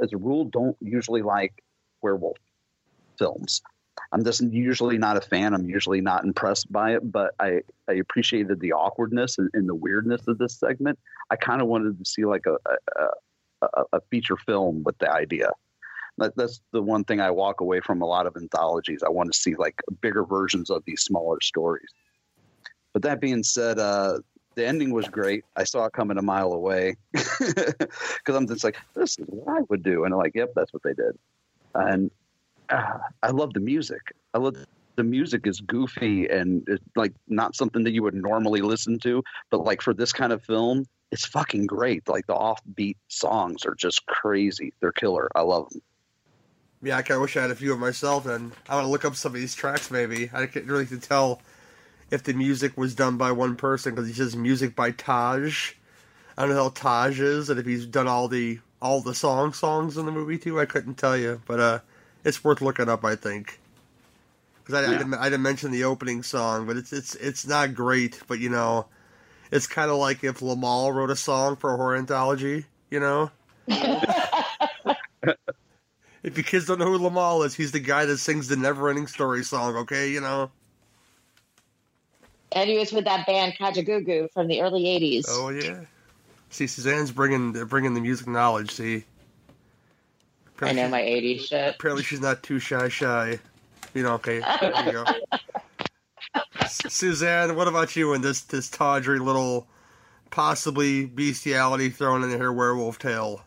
as 0.00 0.12
a 0.12 0.16
rule 0.16 0.44
don't 0.44 0.76
usually 0.80 1.22
like 1.22 1.62
werewolf 2.02 2.38
films. 3.18 3.62
I'm 4.12 4.24
just 4.24 4.40
usually 4.40 4.96
not 4.96 5.16
a 5.16 5.20
fan. 5.20 5.54
I'm 5.54 5.68
usually 5.68 6.00
not 6.00 6.24
impressed 6.24 6.70
by 6.72 6.94
it, 6.94 7.10
but 7.10 7.34
I, 7.40 7.62
I 7.88 7.94
appreciated 7.94 8.60
the 8.60 8.72
awkwardness 8.72 9.38
and, 9.38 9.50
and 9.54 9.68
the 9.68 9.74
weirdness 9.74 10.26
of 10.28 10.38
this 10.38 10.54
segment. 10.54 10.98
I 11.30 11.36
kind 11.36 11.60
of 11.60 11.68
wanted 11.68 11.98
to 11.98 12.04
see 12.04 12.24
like 12.24 12.46
a, 12.46 12.56
a, 12.96 13.06
a, 13.62 13.84
a 13.94 14.00
feature 14.10 14.36
film 14.36 14.82
with 14.84 14.96
the 14.98 15.12
idea. 15.12 15.50
That, 16.18 16.36
that's 16.36 16.60
the 16.72 16.82
one 16.82 17.04
thing 17.04 17.20
I 17.20 17.30
walk 17.30 17.60
away 17.60 17.80
from 17.80 18.00
a 18.02 18.06
lot 18.06 18.26
of 18.26 18.36
anthologies. 18.36 19.02
I 19.04 19.10
want 19.10 19.32
to 19.32 19.38
see 19.38 19.56
like 19.56 19.80
bigger 20.00 20.24
versions 20.24 20.70
of 20.70 20.82
these 20.86 21.02
smaller 21.02 21.40
stories. 21.42 21.90
But 22.92 23.02
that 23.02 23.20
being 23.20 23.42
said, 23.42 23.78
uh, 23.78 24.18
the 24.58 24.66
ending 24.66 24.92
was 24.92 25.06
great. 25.06 25.44
I 25.54 25.62
saw 25.62 25.84
it 25.84 25.92
coming 25.92 26.18
a 26.18 26.22
mile 26.22 26.52
away 26.52 26.96
because 27.12 27.86
I'm 28.28 28.48
just 28.48 28.64
like, 28.64 28.76
this 28.92 29.16
is 29.16 29.24
what 29.28 29.56
I 29.56 29.60
would 29.68 29.84
do, 29.84 30.04
and 30.04 30.12
I'm 30.12 30.18
like, 30.18 30.34
yep, 30.34 30.52
that's 30.56 30.72
what 30.72 30.82
they 30.82 30.94
did. 30.94 31.16
And 31.76 32.10
uh, 32.68 32.98
I 33.22 33.30
love 33.30 33.54
the 33.54 33.60
music. 33.60 34.00
I 34.34 34.38
love 34.38 34.56
the 34.96 35.04
music 35.04 35.46
is 35.46 35.60
goofy 35.60 36.26
and 36.26 36.64
it's 36.66 36.82
like 36.96 37.12
not 37.28 37.54
something 37.54 37.84
that 37.84 37.92
you 37.92 38.02
would 38.02 38.16
normally 38.16 38.62
listen 38.62 38.98
to, 38.98 39.22
but 39.48 39.64
like 39.64 39.80
for 39.80 39.94
this 39.94 40.12
kind 40.12 40.32
of 40.32 40.42
film, 40.42 40.86
it's 41.12 41.24
fucking 41.24 41.66
great. 41.66 42.08
Like 42.08 42.26
the 42.26 42.34
offbeat 42.34 42.96
songs 43.06 43.64
are 43.64 43.76
just 43.76 44.04
crazy. 44.06 44.72
They're 44.80 44.90
killer. 44.90 45.28
I 45.36 45.42
love 45.42 45.70
them. 45.70 45.82
Yeah, 46.82 46.96
I 46.96 47.02
kind 47.02 47.16
of 47.16 47.22
wish 47.22 47.36
I 47.36 47.42
had 47.42 47.52
a 47.52 47.56
few 47.56 47.72
of 47.72 47.78
myself, 47.78 48.26
and 48.26 48.52
I 48.68 48.74
want 48.74 48.86
to 48.86 48.90
look 48.90 49.04
up 49.04 49.14
some 49.14 49.34
of 49.34 49.40
these 49.40 49.54
tracks. 49.54 49.90
Maybe 49.90 50.30
I 50.32 50.46
can't 50.46 50.66
really 50.66 50.86
tell 50.86 51.40
if 52.10 52.22
the 52.22 52.32
music 52.32 52.76
was 52.76 52.94
done 52.94 53.16
by 53.16 53.32
one 53.32 53.56
person 53.56 53.94
because 53.94 54.08
he 54.08 54.14
says 54.14 54.36
music 54.36 54.74
by 54.74 54.90
Taj. 54.92 55.72
I 56.36 56.42
don't 56.42 56.54
know 56.54 56.64
how 56.64 56.68
Taj 56.70 57.20
is, 57.20 57.50
and 57.50 57.58
if 57.58 57.66
he's 57.66 57.86
done 57.86 58.08
all 58.08 58.28
the 58.28 58.60
all 58.80 59.00
the 59.00 59.14
song 59.14 59.52
songs 59.52 59.96
in 59.96 60.06
the 60.06 60.12
movie 60.12 60.38
too. 60.38 60.60
I 60.60 60.66
couldn't 60.66 60.94
tell 60.94 61.16
you, 61.16 61.40
but 61.46 61.60
uh, 61.60 61.78
it's 62.24 62.44
worth 62.44 62.60
looking 62.62 62.88
up. 62.88 63.04
I 63.04 63.16
think 63.16 63.58
because 64.64 64.74
I, 64.76 64.82
Yeah. 64.82 64.94
I, 64.94 64.98
didn't, 64.98 65.14
I 65.14 65.24
didn't 65.30 65.42
mention 65.42 65.70
the 65.70 65.84
opening 65.84 66.22
song, 66.22 66.66
but 66.66 66.76
it's 66.76 66.92
it's 66.92 67.14
it's 67.16 67.46
not 67.46 67.74
great. 67.74 68.20
But 68.28 68.38
you 68.40 68.50
know, 68.50 68.86
it's 69.52 69.66
kind 69.66 69.90
of 69.90 69.98
like 69.98 70.24
if 70.24 70.40
Limahl 70.40 70.94
wrote 70.94 71.10
a 71.10 71.16
song 71.16 71.56
for 71.56 71.74
a 71.74 71.76
horror 71.76 71.96
anthology. 71.96 72.66
You 72.90 73.00
know. 73.00 73.30
If 76.22 76.36
you 76.36 76.44
kids 76.44 76.66
don't 76.66 76.78
know 76.78 76.86
who 76.86 76.98
Limahl 76.98 77.44
is, 77.46 77.54
he's 77.54 77.72
the 77.72 77.80
guy 77.80 78.04
that 78.04 78.18
sings 78.18 78.48
the 78.48 78.56
Never 78.56 78.88
Ending 78.88 79.06
Story 79.06 79.44
song, 79.44 79.76
okay? 79.76 80.10
You 80.10 80.20
know? 80.20 80.50
And 82.52 82.70
he 82.70 82.78
was 82.78 82.92
with 82.92 83.04
that 83.04 83.26
band 83.26 83.54
Kajagoogoo 83.58 84.32
from 84.32 84.48
the 84.48 84.62
early 84.62 84.84
80s. 84.84 85.26
Oh, 85.28 85.50
yeah. 85.50 85.80
See, 86.50 86.66
Suzanne's 86.66 87.12
bringing 87.12 87.52
bringing 87.66 87.94
the 87.94 88.00
music 88.00 88.26
knowledge, 88.26 88.70
see? 88.70 89.04
I 90.60 90.72
know 90.72 90.88
my 90.88 91.02
80s 91.02 91.40
shit. 91.42 91.74
Apparently 91.74 92.02
she's 92.02 92.20
not 92.20 92.42
too 92.42 92.58
shy 92.58 92.88
shy. 92.88 93.38
You 93.94 94.02
know, 94.02 94.14
okay. 94.14 94.40
There 94.60 94.86
you 94.86 94.92
go. 94.92 95.04
Suzanne, 96.68 97.56
what 97.56 97.68
about 97.68 97.96
you 97.96 98.12
and 98.12 98.22
this, 98.22 98.42
this 98.42 98.68
tawdry 98.68 99.18
little 99.18 99.66
possibly 100.30 101.06
bestiality 101.06 101.90
thrown 101.90 102.22
in 102.22 102.38
her 102.38 102.52
werewolf 102.52 102.98
tale? 102.98 103.42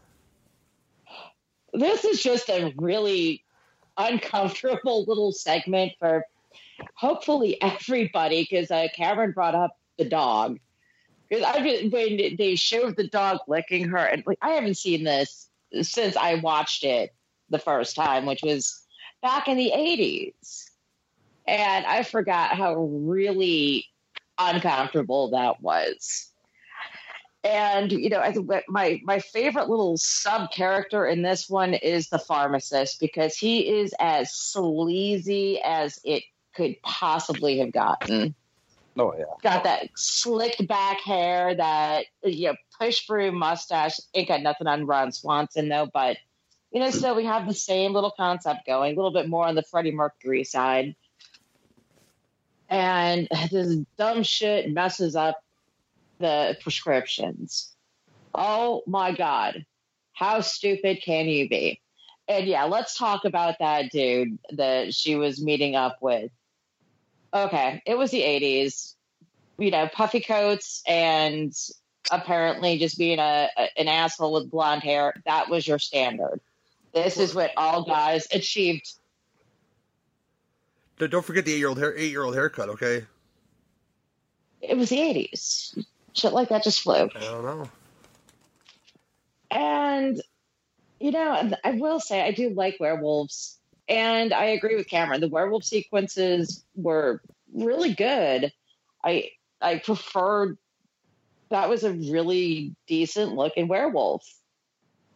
This 1.73 2.03
is 2.03 2.21
just 2.21 2.49
a 2.49 2.73
really 2.77 3.43
uncomfortable 3.97 5.05
little 5.07 5.31
segment 5.31 5.93
for 5.99 6.25
hopefully 6.95 7.61
everybody 7.61 8.47
because 8.49 8.71
uh, 8.71 8.87
Cameron 8.95 9.31
brought 9.31 9.55
up 9.55 9.77
the 9.97 10.05
dog. 10.05 10.59
Because 11.29 11.45
I 11.45 11.87
when 11.89 12.35
they 12.37 12.55
showed 12.55 12.97
the 12.97 13.07
dog 13.07 13.39
licking 13.47 13.87
her, 13.89 13.97
and 13.97 14.23
like 14.25 14.37
I 14.41 14.51
haven't 14.51 14.77
seen 14.77 15.05
this 15.05 15.49
since 15.81 16.17
I 16.17 16.35
watched 16.35 16.83
it 16.83 17.13
the 17.49 17.59
first 17.59 17.95
time, 17.95 18.25
which 18.25 18.41
was 18.43 18.85
back 19.21 19.47
in 19.47 19.55
the 19.55 19.71
'80s, 19.73 20.65
and 21.47 21.85
I 21.85 22.03
forgot 22.03 22.57
how 22.57 22.75
really 22.75 23.85
uncomfortable 24.37 25.31
that 25.31 25.61
was. 25.61 26.31
And 27.43 27.91
you 27.91 28.09
know, 28.09 28.19
I 28.19 28.33
think 28.33 28.51
my 28.67 29.01
my 29.03 29.19
favorite 29.19 29.69
little 29.69 29.97
sub 29.97 30.51
character 30.51 31.05
in 31.05 31.21
this 31.21 31.49
one 31.49 31.73
is 31.73 32.09
the 32.09 32.19
pharmacist 32.19 32.99
because 32.99 33.35
he 33.35 33.67
is 33.79 33.95
as 33.99 34.33
sleazy 34.33 35.59
as 35.61 35.99
it 36.03 36.23
could 36.53 36.75
possibly 36.83 37.59
have 37.59 37.71
gotten. 37.71 38.35
Oh 38.97 39.13
yeah. 39.17 39.25
Got 39.41 39.63
that 39.63 39.89
slicked 39.95 40.67
back 40.67 40.99
hair, 41.01 41.55
that 41.55 42.05
you 42.23 42.49
know, 42.49 42.55
push 42.79 43.05
through 43.05 43.31
mustache. 43.31 43.99
Ain't 44.13 44.27
got 44.27 44.41
nothing 44.41 44.67
on 44.67 44.85
Ron 44.85 45.11
Swanson 45.11 45.69
though, 45.69 45.89
but 45.91 46.17
you 46.71 46.79
know, 46.79 46.89
still 46.89 47.15
we 47.15 47.25
have 47.25 47.47
the 47.47 47.53
same 47.53 47.93
little 47.93 48.13
concept 48.15 48.65
going, 48.65 48.93
a 48.93 48.95
little 48.95 49.13
bit 49.13 49.27
more 49.27 49.45
on 49.45 49.55
the 49.55 49.63
Freddie 49.63 49.91
Mercury 49.91 50.43
side. 50.43 50.95
And 52.69 53.27
this 53.51 53.75
dumb 53.97 54.23
shit 54.23 54.71
messes 54.71 55.15
up 55.15 55.43
the 56.19 56.57
prescriptions. 56.61 57.75
Oh 58.33 58.83
my 58.87 59.11
god. 59.11 59.65
How 60.13 60.41
stupid 60.41 61.01
can 61.03 61.27
you 61.27 61.49
be? 61.49 61.81
And 62.27 62.47
yeah, 62.47 62.63
let's 62.65 62.97
talk 62.97 63.25
about 63.25 63.55
that 63.59 63.91
dude 63.91 64.37
that 64.51 64.93
she 64.93 65.15
was 65.15 65.43
meeting 65.43 65.75
up 65.75 65.97
with. 66.01 66.31
Okay, 67.33 67.81
it 67.85 67.97
was 67.97 68.11
the 68.11 68.21
80s. 68.21 68.95
You 69.57 69.71
know, 69.71 69.87
puffy 69.87 70.19
coats 70.21 70.81
and 70.87 71.53
apparently 72.11 72.77
just 72.79 72.97
being 72.97 73.19
a, 73.19 73.47
a- 73.57 73.79
an 73.79 73.87
asshole 73.87 74.33
with 74.33 74.49
blonde 74.49 74.83
hair. 74.83 75.13
That 75.25 75.49
was 75.49 75.67
your 75.67 75.79
standard. 75.79 76.41
This 76.93 77.17
is 77.17 77.33
what 77.33 77.51
all 77.55 77.83
guys 77.83 78.27
achieved. 78.33 78.93
Don't 80.97 81.11
don't 81.11 81.25
forget 81.25 81.45
the 81.45 81.53
eight 81.53 81.57
year 81.59 81.69
old 81.69 81.77
hair 81.79 81.95
eight 81.97 82.11
year 82.11 82.23
old 82.23 82.35
haircut, 82.35 82.69
okay? 82.69 83.05
It 84.61 84.77
was 84.77 84.89
the 84.89 84.97
80s. 84.97 85.83
Shit 86.13 86.33
like 86.33 86.49
that 86.49 86.63
just 86.63 86.81
flew. 86.81 87.09
I 87.15 87.19
don't 87.19 87.43
know. 87.43 87.69
And, 89.49 90.21
you 90.99 91.11
know, 91.11 91.51
I 91.63 91.71
will 91.71 91.99
say 91.99 92.21
I 92.21 92.31
do 92.31 92.49
like 92.51 92.77
werewolves. 92.79 93.57
And 93.87 94.33
I 94.33 94.45
agree 94.45 94.75
with 94.75 94.87
Cameron. 94.87 95.21
The 95.21 95.27
werewolf 95.27 95.63
sequences 95.63 96.63
were 96.75 97.21
really 97.53 97.93
good. 97.93 98.51
I 99.03 99.31
I 99.61 99.79
preferred 99.79 100.57
that 101.49 101.69
was 101.69 101.83
a 101.83 101.91
really 101.91 102.75
decent 102.87 103.35
looking 103.35 103.67
werewolf. 103.67 104.25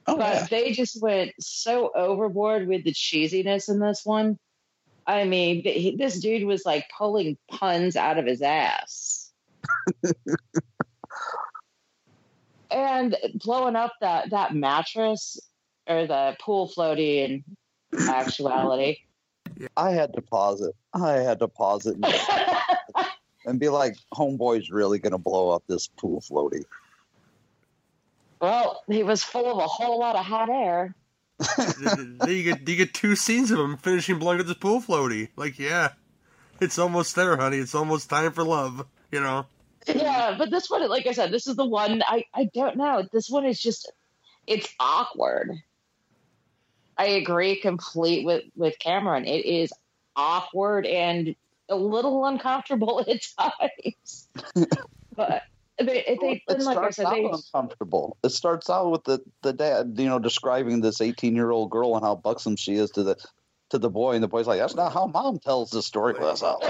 Oh 0.07 0.17
but 0.17 0.33
yeah. 0.35 0.47
they 0.49 0.71
just 0.71 1.01
went 1.01 1.31
so 1.39 1.91
overboard 1.95 2.67
with 2.67 2.83
the 2.83 2.91
cheesiness 2.93 3.69
in 3.69 3.79
this 3.79 4.01
one. 4.03 4.37
I 5.07 5.23
mean, 5.23 5.63
he- 5.63 5.95
this 5.95 6.19
dude 6.19 6.45
was 6.45 6.65
like 6.65 6.85
pulling 6.95 7.37
puns 7.49 7.95
out 7.95 8.17
of 8.17 8.25
his 8.25 8.41
ass. 8.41 9.31
and 12.71 13.15
blowing 13.35 13.75
up 13.75 13.93
that, 14.01 14.31
that 14.31 14.53
mattress 14.53 15.39
or 15.87 16.07
the 16.07 16.35
pool 16.39 16.69
floaty 16.69 17.17
in 17.17 17.43
actuality. 18.01 18.97
I 19.77 19.91
had 19.91 20.13
to 20.13 20.21
pause 20.21 20.61
it. 20.61 20.75
I 20.93 21.13
had 21.13 21.39
to 21.39 21.47
pause 21.47 21.85
it 21.85 21.95
and, 21.95 22.05
and 23.45 23.59
be 23.59 23.69
like, 23.69 23.95
"Homeboy's 24.13 24.69
really 24.69 24.99
gonna 24.99 25.17
blow 25.17 25.49
up 25.49 25.63
this 25.67 25.87
pool 25.87 26.21
floaty." 26.21 26.65
well, 28.45 28.83
he 28.87 29.03
was 29.03 29.23
full 29.23 29.51
of 29.51 29.57
a 29.57 29.67
whole 29.67 29.99
lot 29.99 30.15
of 30.15 30.25
hot 30.25 30.49
air. 30.49 30.95
you 32.27 32.43
get 32.43 32.67
you 32.67 32.75
get 32.75 32.93
two 32.93 33.15
scenes 33.15 33.51
of 33.51 33.59
him 33.59 33.77
finishing 33.77 34.19
blowing 34.19 34.39
up 34.39 34.47
this 34.47 34.55
pool 34.55 34.81
floaty. 34.81 35.29
Like, 35.35 35.59
yeah, 35.59 35.89
it's 36.61 36.79
almost 36.79 37.15
there, 37.15 37.35
honey. 37.37 37.57
It's 37.57 37.75
almost 37.75 38.09
time 38.09 38.31
for 38.31 38.43
love. 38.43 38.85
You 39.11 39.21
know. 39.21 39.45
yeah, 39.87 40.35
but 40.37 40.49
this 40.49 40.69
one, 40.69 40.87
like 40.89 41.07
I 41.07 41.11
said, 41.11 41.31
this 41.31 41.47
is 41.47 41.55
the 41.55 41.65
one 41.65 42.03
I, 42.05 42.25
I 42.33 42.49
don't 42.53 42.77
know. 42.77 43.07
This 43.11 43.29
one 43.29 43.45
is 43.45 43.59
just 43.59 43.91
it's 44.47 44.67
awkward. 44.79 45.51
I 46.97 47.05
agree 47.07 47.57
complete 47.57 48.25
with 48.25 48.43
with 48.55 48.77
Cameron. 48.79 49.25
It 49.25 49.45
is 49.45 49.71
awkward 50.15 50.85
and 50.85 51.35
a 51.69 51.75
little 51.75 52.25
uncomfortable 52.25 52.99
at 53.07 53.21
times. 53.37 54.27
but 55.15 55.43
they, 55.77 55.85
they, 56.21 56.43
it 56.47 56.59
like 56.61 56.67
I 56.69 56.71
starts 56.71 56.95
said, 56.97 57.05
out 57.07 57.13
they, 57.15 57.25
uncomfortable. 57.25 58.15
It 58.23 58.29
starts 58.29 58.69
out 58.69 58.91
with 58.91 59.03
the 59.03 59.19
the 59.41 59.51
dad, 59.53 59.95
you 59.97 60.05
know, 60.07 60.19
describing 60.19 60.79
this 60.81 61.01
eighteen 61.01 61.35
year 61.35 61.51
old 61.51 61.69
girl 61.69 61.95
and 61.95 62.05
how 62.05 62.15
buxom 62.15 62.55
she 62.55 62.75
is 62.75 62.91
to 62.91 63.03
the 63.03 63.17
to 63.71 63.77
the 63.79 63.89
boy, 63.89 64.13
and 64.13 64.23
the 64.23 64.27
boy's 64.27 64.47
like, 64.47 64.59
"That's 64.59 64.75
not 64.75 64.93
how 64.93 65.07
mom 65.07 65.39
tells 65.39 65.71
the 65.71 65.81
story." 65.81 66.13
Well, 66.17 66.29
that's 66.29 66.41
not- 66.43 66.63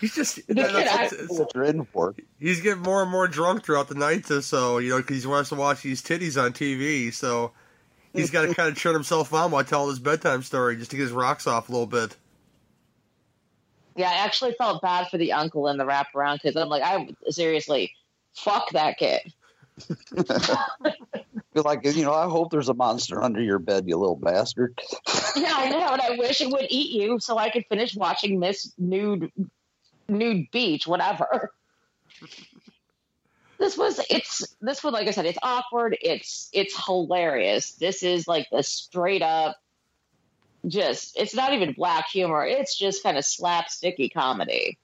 He's 0.00 0.14
just 0.16 0.36
that- 0.48 0.56
kid 0.56 0.56
that's- 0.58 0.88
acts- 0.94 1.12
it's- 1.12 1.28
That's 1.28 1.38
what 1.40 1.54
you're 1.54 1.64
in 1.64 1.84
for. 1.84 2.14
he's 2.40 2.60
getting 2.60 2.82
more 2.82 3.02
and 3.02 3.10
more 3.10 3.28
drunk 3.28 3.64
throughout 3.64 3.88
the 3.88 3.94
night, 3.94 4.26
so- 4.26 4.40
so 4.40 4.78
you 4.78 4.90
know 4.90 4.96
because 4.98 5.22
he 5.22 5.28
wants 5.28 5.48
to 5.50 5.54
watch 5.54 5.82
these 5.82 6.02
titties 6.02 6.40
on 6.42 6.52
TV. 6.52 7.12
So 7.14 7.52
he's 8.12 8.30
got 8.30 8.42
to 8.42 8.54
kind 8.54 8.68
of 8.68 8.78
turn 8.78 8.94
himself 8.94 9.32
on 9.32 9.50
while 9.50 9.64
telling 9.64 9.90
his 9.90 9.98
bedtime 9.98 10.42
story 10.42 10.76
just 10.76 10.90
to 10.90 10.96
get 10.96 11.04
his 11.04 11.12
rocks 11.12 11.46
off 11.46 11.68
a 11.68 11.72
little 11.72 11.86
bit. 11.86 12.16
Yeah, 13.96 14.08
I 14.08 14.24
actually 14.24 14.52
felt 14.52 14.80
bad 14.80 15.08
for 15.08 15.18
the 15.18 15.32
uncle 15.32 15.68
in 15.68 15.76
the 15.76 15.84
wraparound 15.84 16.34
because 16.42 16.56
I'm 16.56 16.68
like, 16.68 16.82
I 16.82 17.08
seriously, 17.28 17.92
fuck 18.34 18.70
that 18.70 18.96
kid. 18.98 19.32
You're 21.54 21.64
like, 21.64 21.84
you 21.84 22.04
know, 22.04 22.14
I 22.14 22.28
hope 22.28 22.50
there's 22.50 22.70
a 22.70 22.74
monster 22.74 23.22
under 23.22 23.42
your 23.42 23.58
bed, 23.58 23.84
you 23.86 23.96
little 23.96 24.16
bastard. 24.16 24.78
Yeah, 25.34 25.54
I 25.56 25.70
know, 25.70 25.88
and 25.88 26.02
I 26.02 26.16
wish 26.18 26.42
it 26.42 26.50
would 26.50 26.66
eat 26.68 26.90
you 26.90 27.18
so 27.18 27.38
I 27.38 27.48
could 27.48 27.64
finish 27.70 27.96
watching 27.96 28.38
Miss 28.38 28.70
Nude 28.76 29.32
Nude 30.06 30.50
Beach, 30.50 30.86
whatever. 30.86 31.52
This 33.62 33.78
was 33.78 34.00
it's 34.10 34.56
this 34.60 34.82
one 34.82 34.92
like 34.92 35.06
I 35.06 35.12
said, 35.12 35.24
it's 35.24 35.38
awkward, 35.40 35.96
it's 36.00 36.50
it's 36.52 36.74
hilarious. 36.84 37.70
This 37.74 38.02
is 38.02 38.26
like 38.26 38.48
the 38.50 38.64
straight 38.64 39.22
up 39.22 39.56
just 40.66 41.16
it's 41.16 41.32
not 41.32 41.52
even 41.52 41.72
black 41.72 42.08
humor, 42.08 42.44
it's 42.44 42.76
just 42.76 43.04
kind 43.04 43.16
of 43.16 43.22
slapsticky 43.22 44.12
comedy. 44.12 44.78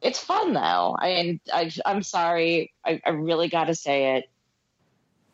It's 0.00 0.20
fun 0.20 0.52
though. 0.52 0.96
I 0.96 1.08
and 1.08 1.40
I 1.52 1.72
I'm 1.84 2.04
sorry, 2.04 2.72
I, 2.84 3.00
I 3.04 3.10
really 3.10 3.48
gotta 3.48 3.74
say 3.74 4.18
it. 4.18 4.30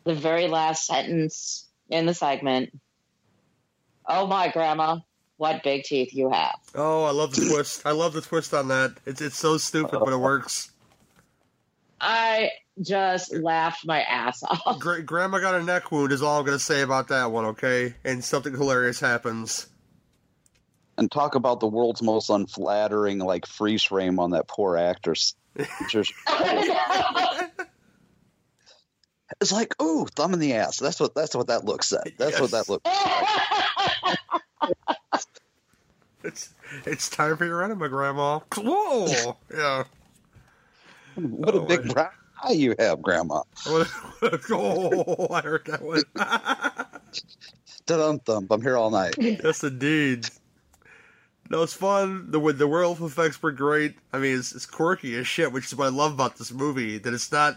The 0.04 0.14
very 0.14 0.48
last 0.48 0.86
sentence 0.86 1.68
in 1.90 2.06
the 2.06 2.14
segment 2.14 2.70
Oh 4.06 4.26
my 4.26 4.48
grandma, 4.48 5.00
what 5.36 5.62
big 5.62 5.84
teeth 5.84 6.14
you 6.14 6.30
have. 6.30 6.58
Oh, 6.74 7.04
I 7.04 7.10
love 7.10 7.34
the 7.34 7.46
twist. 7.46 7.82
I 7.84 7.90
love 7.90 8.14
the 8.14 8.22
twist 8.22 8.54
on 8.54 8.68
that. 8.68 8.94
It's 9.04 9.20
it's 9.20 9.36
so 9.36 9.58
stupid, 9.58 10.00
but 10.00 10.14
it 10.14 10.16
works. 10.16 10.71
I 12.02 12.50
just 12.80 13.32
laughed 13.34 13.86
my 13.86 14.02
ass 14.02 14.42
off. 14.42 14.80
Gra- 14.80 15.02
Grandma 15.02 15.38
got 15.38 15.54
a 15.54 15.62
neck 15.62 15.92
wound 15.92 16.12
is 16.12 16.20
all 16.20 16.40
I'm 16.40 16.44
gonna 16.44 16.58
say 16.58 16.82
about 16.82 17.08
that 17.08 17.30
one. 17.30 17.44
Okay, 17.46 17.94
and 18.04 18.24
something 18.24 18.52
hilarious 18.52 18.98
happens. 19.00 19.68
And 20.98 21.10
talk 21.10 21.36
about 21.36 21.60
the 21.60 21.68
world's 21.68 22.02
most 22.02 22.28
unflattering, 22.28 23.18
like, 23.18 23.46
freeze 23.46 23.82
frame 23.82 24.18
on 24.20 24.32
that 24.32 24.46
poor 24.46 24.76
actress. 24.76 25.34
It's 29.40 29.50
like, 29.50 29.74
ooh, 29.82 30.06
thumb 30.14 30.34
in 30.34 30.40
the 30.40 30.52
ass. 30.54 30.76
That's 30.78 31.00
what 31.00 31.14
that's 31.14 31.34
what 31.34 31.46
that 31.46 31.64
looks 31.64 31.90
like. 31.90 32.16
That's 32.18 32.38
what 32.38 32.50
that 32.50 32.68
looks 32.68 32.84
like. 32.84 34.18
It's 36.24 36.54
it's 36.86 37.08
time 37.10 37.36
for 37.36 37.44
your 37.44 37.64
enema, 37.64 37.88
Grandma. 37.88 38.40
Whoa, 38.56 39.36
yeah. 39.52 39.84
What 41.14 41.54
a 41.54 41.60
Oh, 41.60 41.64
big 41.66 41.84
my- 41.86 41.92
brown 41.94 42.10
eye 42.44 42.52
you 42.52 42.74
have, 42.78 43.02
Grandma. 43.02 43.42
What- 43.66 43.90
oh, 44.50 45.28
I 45.30 45.40
heard 45.42 45.66
that 45.66 45.82
one. 45.82 46.02
Dum 47.86 48.20
thump. 48.20 48.50
I'm 48.50 48.62
here 48.62 48.76
all 48.76 48.90
night. 48.90 49.14
yes, 49.18 49.64
indeed. 49.64 50.28
No, 51.50 51.62
it's 51.62 51.74
fun. 51.74 52.30
The 52.30 52.38
the 52.52 52.66
werewolf 52.68 53.00
effects 53.00 53.42
were 53.42 53.52
great. 53.52 53.96
I 54.12 54.18
mean, 54.18 54.38
it's, 54.38 54.54
it's 54.54 54.66
quirky 54.66 55.16
as 55.16 55.26
shit, 55.26 55.52
which 55.52 55.66
is 55.66 55.74
what 55.76 55.86
I 55.86 55.90
love 55.90 56.12
about 56.12 56.36
this 56.38 56.52
movie. 56.52 56.98
That 56.98 57.12
it's 57.12 57.30
not 57.32 57.56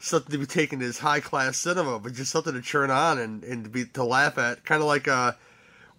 something 0.00 0.32
to 0.32 0.38
be 0.38 0.46
taken 0.46 0.82
as 0.82 0.98
high 0.98 1.20
class 1.20 1.58
cinema, 1.58 1.98
but 2.00 2.14
just 2.14 2.32
something 2.32 2.54
to 2.54 2.62
churn 2.62 2.90
on 2.90 3.18
and, 3.18 3.44
and 3.44 3.64
to 3.64 3.70
be 3.70 3.84
to 3.84 4.02
laugh 4.04 4.38
at. 4.38 4.64
Kind 4.64 4.80
of 4.82 4.88
like 4.88 5.06
uh, 5.06 5.32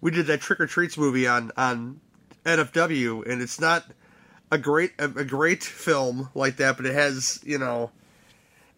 we 0.00 0.10
did 0.10 0.26
that 0.26 0.40
Trick 0.40 0.60
or 0.60 0.66
Treats 0.66 0.98
movie 0.98 1.26
on 1.26 1.50
on 1.56 2.00
NFW, 2.44 3.26
and 3.30 3.40
it's 3.40 3.60
not 3.60 3.84
a 4.54 4.58
great 4.58 4.92
a, 4.98 5.08
great 5.08 5.64
film 5.64 6.30
like 6.34 6.56
that, 6.56 6.76
but 6.76 6.86
it 6.86 6.94
has 6.94 7.40
you 7.44 7.58
know 7.58 7.90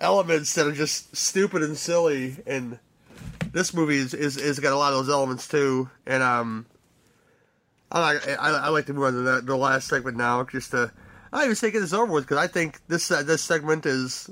elements 0.01 0.55
that 0.55 0.67
are 0.67 0.73
just 0.73 1.15
stupid 1.17 1.63
and 1.63 1.77
silly 1.77 2.37
and 2.47 2.79
this 3.53 3.73
movie 3.73 3.97
is, 3.97 4.13
is, 4.13 4.37
is 4.37 4.61
got 4.61 4.73
a 4.73 4.77
lot 4.77 4.93
of 4.93 4.99
those 4.99 5.13
elements 5.13 5.49
too, 5.49 5.89
and 6.07 6.23
um, 6.23 6.67
I 7.91 8.01
like 8.01 8.29
I, 8.29 8.51
I 8.51 8.69
like 8.69 8.87
to 8.87 8.93
move 8.93 9.05
on 9.05 9.13
to 9.13 9.19
the, 9.21 9.41
the 9.41 9.57
last 9.57 9.89
segment 9.89 10.17
now, 10.17 10.45
just 10.45 10.73
to 10.73 10.93
I 11.33 11.45
even 11.45 11.57
say 11.57 11.71
get 11.71 11.81
this 11.81 11.93
over 11.93 12.13
with 12.13 12.25
because 12.25 12.39
I 12.39 12.47
think 12.47 12.81
this 12.89 13.11
uh, 13.11 13.23
this 13.23 13.43
segment 13.43 13.87
is 13.87 14.31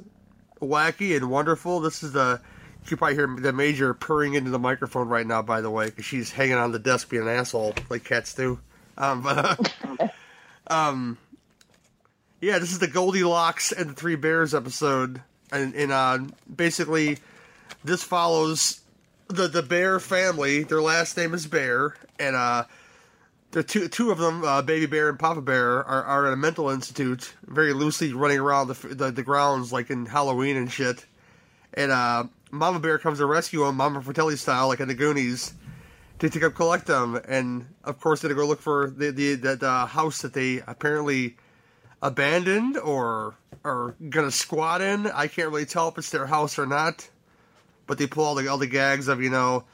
wacky 0.60 1.16
and 1.16 1.30
wonderful. 1.30 1.80
This 1.80 2.02
is 2.02 2.12
the 2.12 2.40
you 2.86 2.96
probably 2.96 3.14
hear 3.14 3.26
the 3.26 3.52
major 3.52 3.94
purring 3.94 4.34
into 4.34 4.50
the 4.50 4.58
microphone 4.58 5.08
right 5.08 5.26
now, 5.26 5.42
by 5.42 5.60
the 5.60 5.70
way, 5.70 5.86
because 5.86 6.04
she's 6.04 6.30
hanging 6.30 6.54
on 6.54 6.72
the 6.72 6.78
desk 6.78 7.08
being 7.08 7.22
an 7.22 7.28
asshole 7.28 7.74
like 7.88 8.04
cats 8.04 8.34
do. 8.34 8.58
Um, 8.98 9.22
but 9.22 9.72
uh, 10.00 10.08
um, 10.66 11.18
yeah, 12.44 12.58
this 12.58 12.72
is 12.72 12.78
the 12.78 12.86
Goldilocks 12.86 13.72
and 13.72 13.88
the 13.88 13.94
Three 13.94 14.16
Bears 14.16 14.54
episode, 14.54 15.22
and, 15.50 15.74
and 15.74 15.90
uh, 15.90 16.18
basically 16.54 17.16
this 17.82 18.04
follows 18.04 18.82
the 19.28 19.48
the 19.48 19.62
Bear 19.62 19.98
family. 19.98 20.62
Their 20.62 20.82
last 20.82 21.16
name 21.16 21.32
is 21.32 21.46
Bear, 21.46 21.96
and 22.18 22.36
uh, 22.36 22.64
the 23.52 23.62
two 23.62 23.88
two 23.88 24.10
of 24.10 24.18
them, 24.18 24.44
uh, 24.44 24.60
Baby 24.60 24.84
Bear 24.84 25.08
and 25.08 25.18
Papa 25.18 25.40
Bear, 25.40 25.82
are, 25.84 26.04
are 26.04 26.26
at 26.26 26.34
a 26.34 26.36
mental 26.36 26.68
institute, 26.68 27.32
very 27.46 27.72
loosely 27.72 28.12
running 28.12 28.38
around 28.38 28.68
the, 28.68 28.88
the 28.94 29.10
the 29.10 29.22
grounds 29.22 29.72
like 29.72 29.88
in 29.88 30.04
Halloween 30.04 30.58
and 30.58 30.70
shit. 30.70 31.06
And 31.72 31.90
uh, 31.90 32.24
Mama 32.50 32.78
Bear 32.78 32.98
comes 32.98 33.18
to 33.18 33.26
rescue 33.26 33.64
them, 33.64 33.76
Mama 33.76 34.02
Fratelli 34.02 34.36
style, 34.36 34.68
like 34.68 34.80
in 34.80 34.88
the 34.88 34.94
Goonies, 34.94 35.54
to 36.18 36.28
take 36.28 36.42
up 36.42 36.54
collect 36.54 36.88
them. 36.88 37.18
And 37.26 37.68
of 37.84 37.98
course, 38.00 38.20
they 38.20 38.28
go 38.28 38.46
look 38.46 38.60
for 38.60 38.90
the 38.90 39.12
the 39.12 39.34
that 39.36 39.62
uh, 39.62 39.86
house 39.86 40.20
that 40.20 40.34
they 40.34 40.60
apparently 40.66 41.36
abandoned 42.04 42.76
or 42.76 43.34
are 43.64 43.96
gonna 44.08 44.30
squat 44.30 44.80
in. 44.80 45.08
I 45.08 45.26
can't 45.26 45.48
really 45.48 45.66
tell 45.66 45.88
if 45.88 45.98
it's 45.98 46.10
their 46.10 46.26
house 46.26 46.56
or 46.58 46.66
not 46.66 47.08
but 47.86 47.98
they 47.98 48.06
pull 48.06 48.24
all 48.24 48.34
the 48.34 48.48
all 48.48 48.58
the 48.58 48.66
gags 48.66 49.08
of 49.08 49.22
you 49.22 49.30
know, 49.30 49.64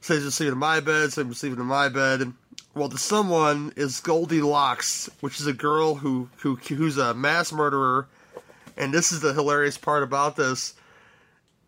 say 0.00 0.18
you're 0.18 0.30
sleeping 0.30 0.52
in 0.52 0.58
my 0.58 0.80
bed, 0.80 1.12
say 1.12 1.22
I'm 1.22 1.34
sleeping 1.34 1.60
in 1.60 1.66
my 1.66 1.88
bed. 1.88 2.32
Well, 2.74 2.88
the 2.88 2.98
someone 2.98 3.72
is 3.76 4.00
Goldilocks, 4.00 5.08
which 5.20 5.40
is 5.40 5.46
a 5.46 5.52
girl 5.52 5.94
who 5.94 6.28
who 6.38 6.56
who's 6.56 6.98
a 6.98 7.14
mass 7.14 7.52
murderer, 7.52 8.08
and 8.76 8.92
this 8.92 9.12
is 9.12 9.20
the 9.20 9.32
hilarious 9.32 9.78
part 9.78 10.02
about 10.02 10.36
this. 10.36 10.74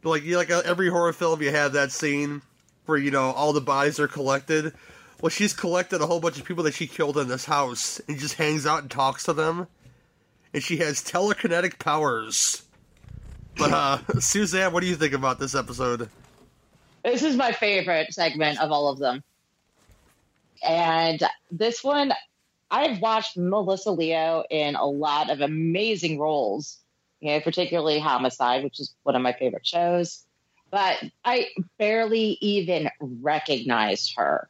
Like 0.02 0.22
you 0.24 0.36
like 0.36 0.50
every 0.50 0.88
horror 0.88 1.12
film, 1.12 1.42
you 1.42 1.50
have 1.50 1.72
that 1.72 1.92
scene 1.92 2.42
where 2.86 2.98
you 2.98 3.10
know 3.10 3.30
all 3.32 3.52
the 3.52 3.60
bodies 3.60 3.98
are 3.98 4.08
collected. 4.08 4.74
Well, 5.20 5.30
she's 5.30 5.52
collected 5.52 6.00
a 6.00 6.06
whole 6.06 6.20
bunch 6.20 6.38
of 6.38 6.44
people 6.44 6.62
that 6.64 6.74
she 6.74 6.86
killed 6.86 7.18
in 7.18 7.26
this 7.26 7.44
house, 7.44 8.00
and 8.06 8.18
just 8.18 8.34
hangs 8.34 8.66
out 8.66 8.82
and 8.82 8.90
talks 8.90 9.24
to 9.24 9.32
them. 9.32 9.66
And 10.54 10.62
she 10.62 10.78
has 10.78 11.02
telekinetic 11.02 11.78
powers. 11.78 12.62
But 13.56 13.72
uh, 13.72 13.98
Suzanne, 14.20 14.72
what 14.72 14.80
do 14.80 14.86
you 14.86 14.96
think 14.96 15.12
about 15.12 15.38
this 15.38 15.54
episode? 15.54 16.08
This 17.04 17.22
is 17.22 17.36
my 17.36 17.52
favorite 17.52 18.12
segment 18.12 18.60
of 18.60 18.70
all 18.70 18.88
of 18.88 18.98
them. 18.98 19.22
And 20.66 21.22
this 21.50 21.84
one, 21.84 22.12
I've 22.70 23.00
watched 23.00 23.36
Melissa 23.36 23.90
Leo 23.90 24.44
in 24.50 24.74
a 24.74 24.84
lot 24.84 25.30
of 25.30 25.40
amazing 25.40 26.18
roles, 26.18 26.78
you 27.20 27.32
know, 27.32 27.40
particularly 27.40 27.98
Homicide, 27.98 28.64
which 28.64 28.80
is 28.80 28.94
one 29.04 29.16
of 29.16 29.22
my 29.22 29.32
favorite 29.32 29.66
shows. 29.66 30.24
But 30.70 31.02
I 31.24 31.48
barely 31.78 32.36
even 32.40 32.90
recognized 33.00 34.14
her. 34.16 34.48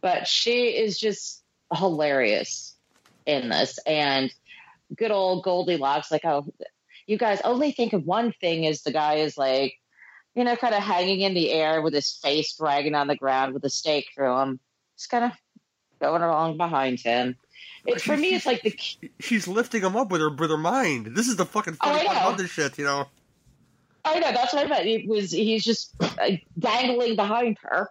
But 0.00 0.26
she 0.26 0.68
is 0.68 0.98
just 0.98 1.42
hilarious 1.72 2.74
in 3.26 3.48
this. 3.50 3.78
And 3.86 4.32
good 4.96 5.10
old 5.10 5.44
Goldilocks, 5.44 6.10
like, 6.10 6.24
oh, 6.24 6.46
you 7.06 7.18
guys 7.18 7.40
only 7.42 7.72
think 7.72 7.92
of 7.92 8.04
one 8.04 8.32
thing 8.40 8.64
is 8.64 8.82
the 8.82 8.92
guy 8.92 9.16
is 9.16 9.36
like, 9.36 9.74
you 10.34 10.44
know, 10.44 10.56
kind 10.56 10.74
of 10.74 10.82
hanging 10.82 11.20
in 11.20 11.34
the 11.34 11.50
air 11.50 11.82
with 11.82 11.94
his 11.94 12.12
face 12.22 12.56
dragging 12.56 12.94
on 12.94 13.06
the 13.06 13.16
ground 13.16 13.54
with 13.54 13.64
a 13.64 13.70
stake 13.70 14.08
through 14.14 14.36
him. 14.40 14.60
Just 14.96 15.10
kind 15.10 15.24
of 15.24 15.32
going 16.00 16.22
along 16.22 16.56
behind 16.56 17.00
him. 17.00 17.36
It's 17.86 18.02
for 18.02 18.16
me, 18.16 18.34
it's 18.34 18.46
like 18.46 18.62
the 18.62 18.74
She's 19.20 19.46
lifting 19.46 19.82
him 19.82 19.96
up 19.96 20.10
with 20.10 20.20
her 20.20 20.30
with 20.30 20.50
her 20.50 20.56
mind. 20.56 21.14
This 21.14 21.28
is 21.28 21.36
the 21.36 21.44
fucking 21.44 21.76
Oh, 21.80 21.92
funny 21.92 22.00
I 22.00 22.04
part 22.06 22.16
about 22.18 22.38
this 22.38 22.50
shit, 22.50 22.78
you 22.78 22.84
know. 22.84 23.06
I 24.04 24.18
know 24.18 24.32
that's 24.32 24.52
what 24.54 24.66
I 24.66 24.68
meant. 24.68 24.86
It 24.86 25.06
was 25.06 25.30
he's 25.30 25.64
just 25.64 25.94
uh, 26.00 26.30
dangling 26.58 27.16
behind 27.16 27.58
her, 27.62 27.90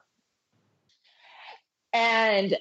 and 1.92 2.56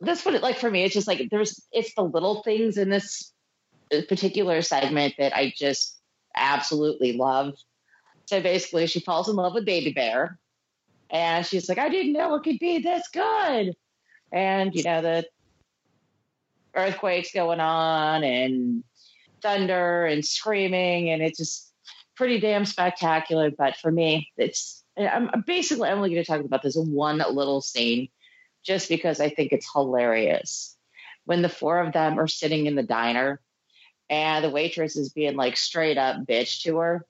that's 0.00 0.24
what 0.24 0.34
it 0.34 0.42
like 0.42 0.58
for 0.58 0.70
me. 0.70 0.84
It's 0.84 0.94
just 0.94 1.08
like 1.08 1.28
there's 1.30 1.60
it's 1.72 1.94
the 1.94 2.02
little 2.02 2.42
things 2.42 2.76
in 2.76 2.90
this 2.90 3.32
particular 4.08 4.62
segment 4.62 5.14
that 5.18 5.34
I 5.36 5.52
just 5.56 5.98
absolutely 6.36 7.14
love. 7.14 7.54
So 8.26 8.40
basically, 8.42 8.86
she 8.86 9.00
falls 9.00 9.28
in 9.28 9.36
love 9.36 9.54
with 9.54 9.64
Baby 9.64 9.92
Bear, 9.92 10.38
and 11.10 11.46
she's 11.46 11.68
like, 11.68 11.78
"I 11.78 11.88
didn't 11.88 12.12
know 12.12 12.34
it 12.34 12.42
could 12.44 12.58
be 12.58 12.78
this 12.78 13.08
good," 13.12 13.74
and 14.32 14.74
you 14.74 14.82
know 14.84 15.02
the 15.02 15.26
earthquakes 16.74 17.32
going 17.32 17.60
on 17.60 18.24
and 18.24 18.84
thunder 19.42 20.06
and 20.06 20.24
screaming, 20.24 21.10
and 21.10 21.22
it's 21.22 21.38
just 21.38 21.72
pretty 22.16 22.40
damn 22.40 22.64
spectacular. 22.66 23.50
But 23.50 23.76
for 23.76 23.90
me, 23.90 24.30
it's 24.36 24.84
I'm 24.96 25.30
I'm 25.32 25.42
basically 25.46 25.88
only 25.88 26.10
going 26.10 26.22
to 26.22 26.26
talk 26.30 26.44
about 26.44 26.62
this 26.62 26.76
one 26.76 27.18
little 27.18 27.60
scene, 27.60 28.08
just 28.64 28.88
because 28.88 29.20
I 29.20 29.30
think 29.30 29.52
it's 29.52 29.70
hilarious. 29.72 30.76
when 31.24 31.42
the 31.42 31.48
four 31.48 31.78
of 31.80 31.92
them 31.92 32.18
are 32.18 32.26
sitting 32.26 32.66
in 32.66 32.74
the 32.74 32.82
diner 32.82 33.40
and 34.10 34.44
the 34.44 34.50
waitress 34.50 34.96
is 34.96 35.10
being 35.10 35.36
like 35.36 35.56
straight 35.56 35.98
up 35.98 36.24
bitch 36.24 36.62
to 36.62 36.78
her. 36.78 37.06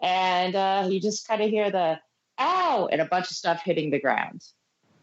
And 0.00 0.54
uh, 0.54 0.88
you 0.90 1.00
just 1.00 1.26
kind 1.26 1.42
of 1.42 1.50
hear 1.50 1.70
the 1.70 1.98
ow 2.38 2.88
and 2.90 3.00
a 3.00 3.06
bunch 3.06 3.30
of 3.30 3.36
stuff 3.36 3.62
hitting 3.64 3.90
the 3.90 4.00
ground. 4.00 4.42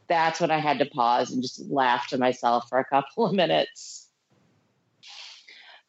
That's 0.07 0.39
when 0.39 0.51
I 0.51 0.59
had 0.59 0.79
to 0.79 0.85
pause 0.85 1.31
and 1.31 1.41
just 1.41 1.59
laugh 1.69 2.07
to 2.07 2.17
myself 2.17 2.69
for 2.69 2.79
a 2.79 2.85
couple 2.85 3.25
of 3.25 3.33
minutes. 3.33 4.09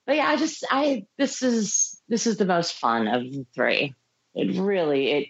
But 0.07 0.17
yeah, 0.17 0.29
I 0.29 0.37
just 0.37 0.65
I 0.71 1.07
this 1.19 1.43
is 1.43 2.01
this 2.09 2.27
is 2.27 2.37
the 2.37 2.47
most 2.47 2.75
fun 2.75 3.09
of 3.09 3.23
the 3.23 3.47
three. 3.55 3.95
It 4.35 4.61
really 4.61 5.11
it 5.11 5.29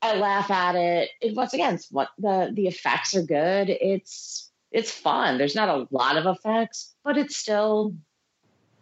I 0.00 0.16
laugh 0.16 0.50
at 0.50 0.74
it. 0.74 1.10
it 1.20 1.36
once 1.36 1.54
again, 1.54 1.78
what 1.90 2.08
the 2.18 2.50
the 2.52 2.66
effects 2.66 3.14
are 3.14 3.22
good. 3.22 3.70
It's 3.70 4.51
it's 4.72 4.90
fun. 4.90 5.38
There's 5.38 5.54
not 5.54 5.68
a 5.68 5.86
lot 5.90 6.16
of 6.16 6.26
effects, 6.26 6.94
but 7.04 7.16
it's 7.16 7.36
still 7.36 7.94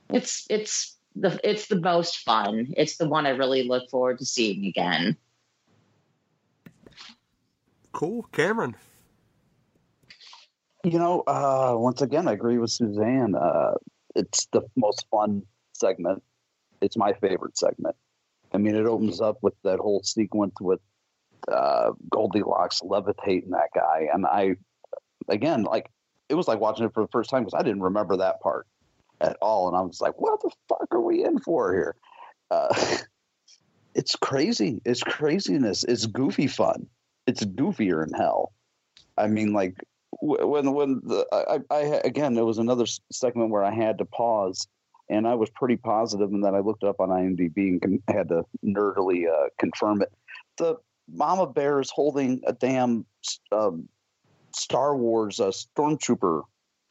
it's 0.08 0.46
it's 0.48 0.96
the 1.16 1.38
it's 1.42 1.66
the 1.66 1.80
most 1.80 2.18
fun. 2.20 2.68
It's 2.76 2.96
the 2.96 3.08
one 3.08 3.26
I 3.26 3.30
really 3.30 3.64
look 3.64 3.90
forward 3.90 4.18
to 4.18 4.24
seeing 4.24 4.66
again. 4.66 5.16
Cool, 7.92 8.22
Cameron. 8.32 8.76
You 10.84 10.98
know, 10.98 11.22
uh, 11.26 11.74
once 11.76 12.00
again, 12.00 12.26
I 12.28 12.32
agree 12.32 12.56
with 12.56 12.70
Suzanne. 12.70 13.34
Uh, 13.34 13.72
it's 14.14 14.46
the 14.46 14.62
most 14.76 15.04
fun 15.10 15.42
segment. 15.74 16.22
It's 16.80 16.96
my 16.96 17.12
favorite 17.14 17.58
segment. 17.58 17.96
I 18.54 18.58
mean, 18.58 18.74
it 18.74 18.86
opens 18.86 19.20
up 19.20 19.38
with 19.42 19.54
that 19.64 19.78
whole 19.78 20.02
sequence 20.02 20.54
with 20.60 20.80
uh, 21.50 21.90
Goldilocks 22.08 22.80
levitating 22.82 23.50
that 23.50 23.68
guy, 23.74 24.08
and 24.12 24.24
I, 24.26 24.56
again, 25.30 25.62
like 25.62 25.90
it 26.28 26.34
was 26.34 26.48
like 26.48 26.60
watching 26.60 26.86
it 26.86 26.94
for 26.94 27.02
the 27.02 27.08
first 27.08 27.30
time 27.30 27.44
because 27.44 27.58
I 27.58 27.62
didn't 27.62 27.82
remember 27.82 28.16
that 28.18 28.40
part 28.40 28.66
at 29.20 29.36
all, 29.40 29.68
and 29.68 29.76
I 29.76 29.80
was 29.80 30.00
like, 30.00 30.20
"What 30.20 30.40
the 30.42 30.50
fuck 30.68 30.88
are 30.92 31.00
we 31.00 31.24
in 31.24 31.38
for 31.38 31.72
here?" 31.72 31.96
Uh, 32.50 32.96
it's 33.94 34.16
crazy. 34.16 34.80
It's 34.84 35.02
craziness. 35.02 35.84
It's 35.84 36.06
goofy 36.06 36.46
fun. 36.46 36.86
It's 37.26 37.44
goofier 37.44 38.06
in 38.06 38.12
hell. 38.14 38.52
I 39.16 39.26
mean, 39.26 39.52
like 39.52 39.74
when 40.20 40.72
when 40.72 41.00
the, 41.04 41.26
I, 41.32 41.74
I 41.74 42.00
again, 42.04 42.36
it 42.36 42.44
was 42.44 42.58
another 42.58 42.86
segment 43.12 43.50
where 43.50 43.64
I 43.64 43.72
had 43.72 43.98
to 43.98 44.04
pause, 44.04 44.66
and 45.08 45.26
I 45.26 45.34
was 45.34 45.50
pretty 45.50 45.76
positive, 45.76 46.30
and 46.30 46.44
then 46.44 46.54
I 46.54 46.60
looked 46.60 46.84
up 46.84 47.00
on 47.00 47.08
IMDb 47.08 47.78
and 47.82 48.02
had 48.08 48.28
to 48.28 48.44
nerdily 48.64 49.28
uh, 49.28 49.48
confirm 49.58 50.02
it. 50.02 50.12
The 50.58 50.76
mama 51.12 51.46
bear 51.46 51.80
is 51.80 51.90
holding 51.90 52.40
a 52.46 52.52
damn 52.52 53.04
um, 53.52 53.88
Star 54.54 54.96
Wars 54.96 55.40
uh, 55.40 55.50
stormtrooper 55.50 56.42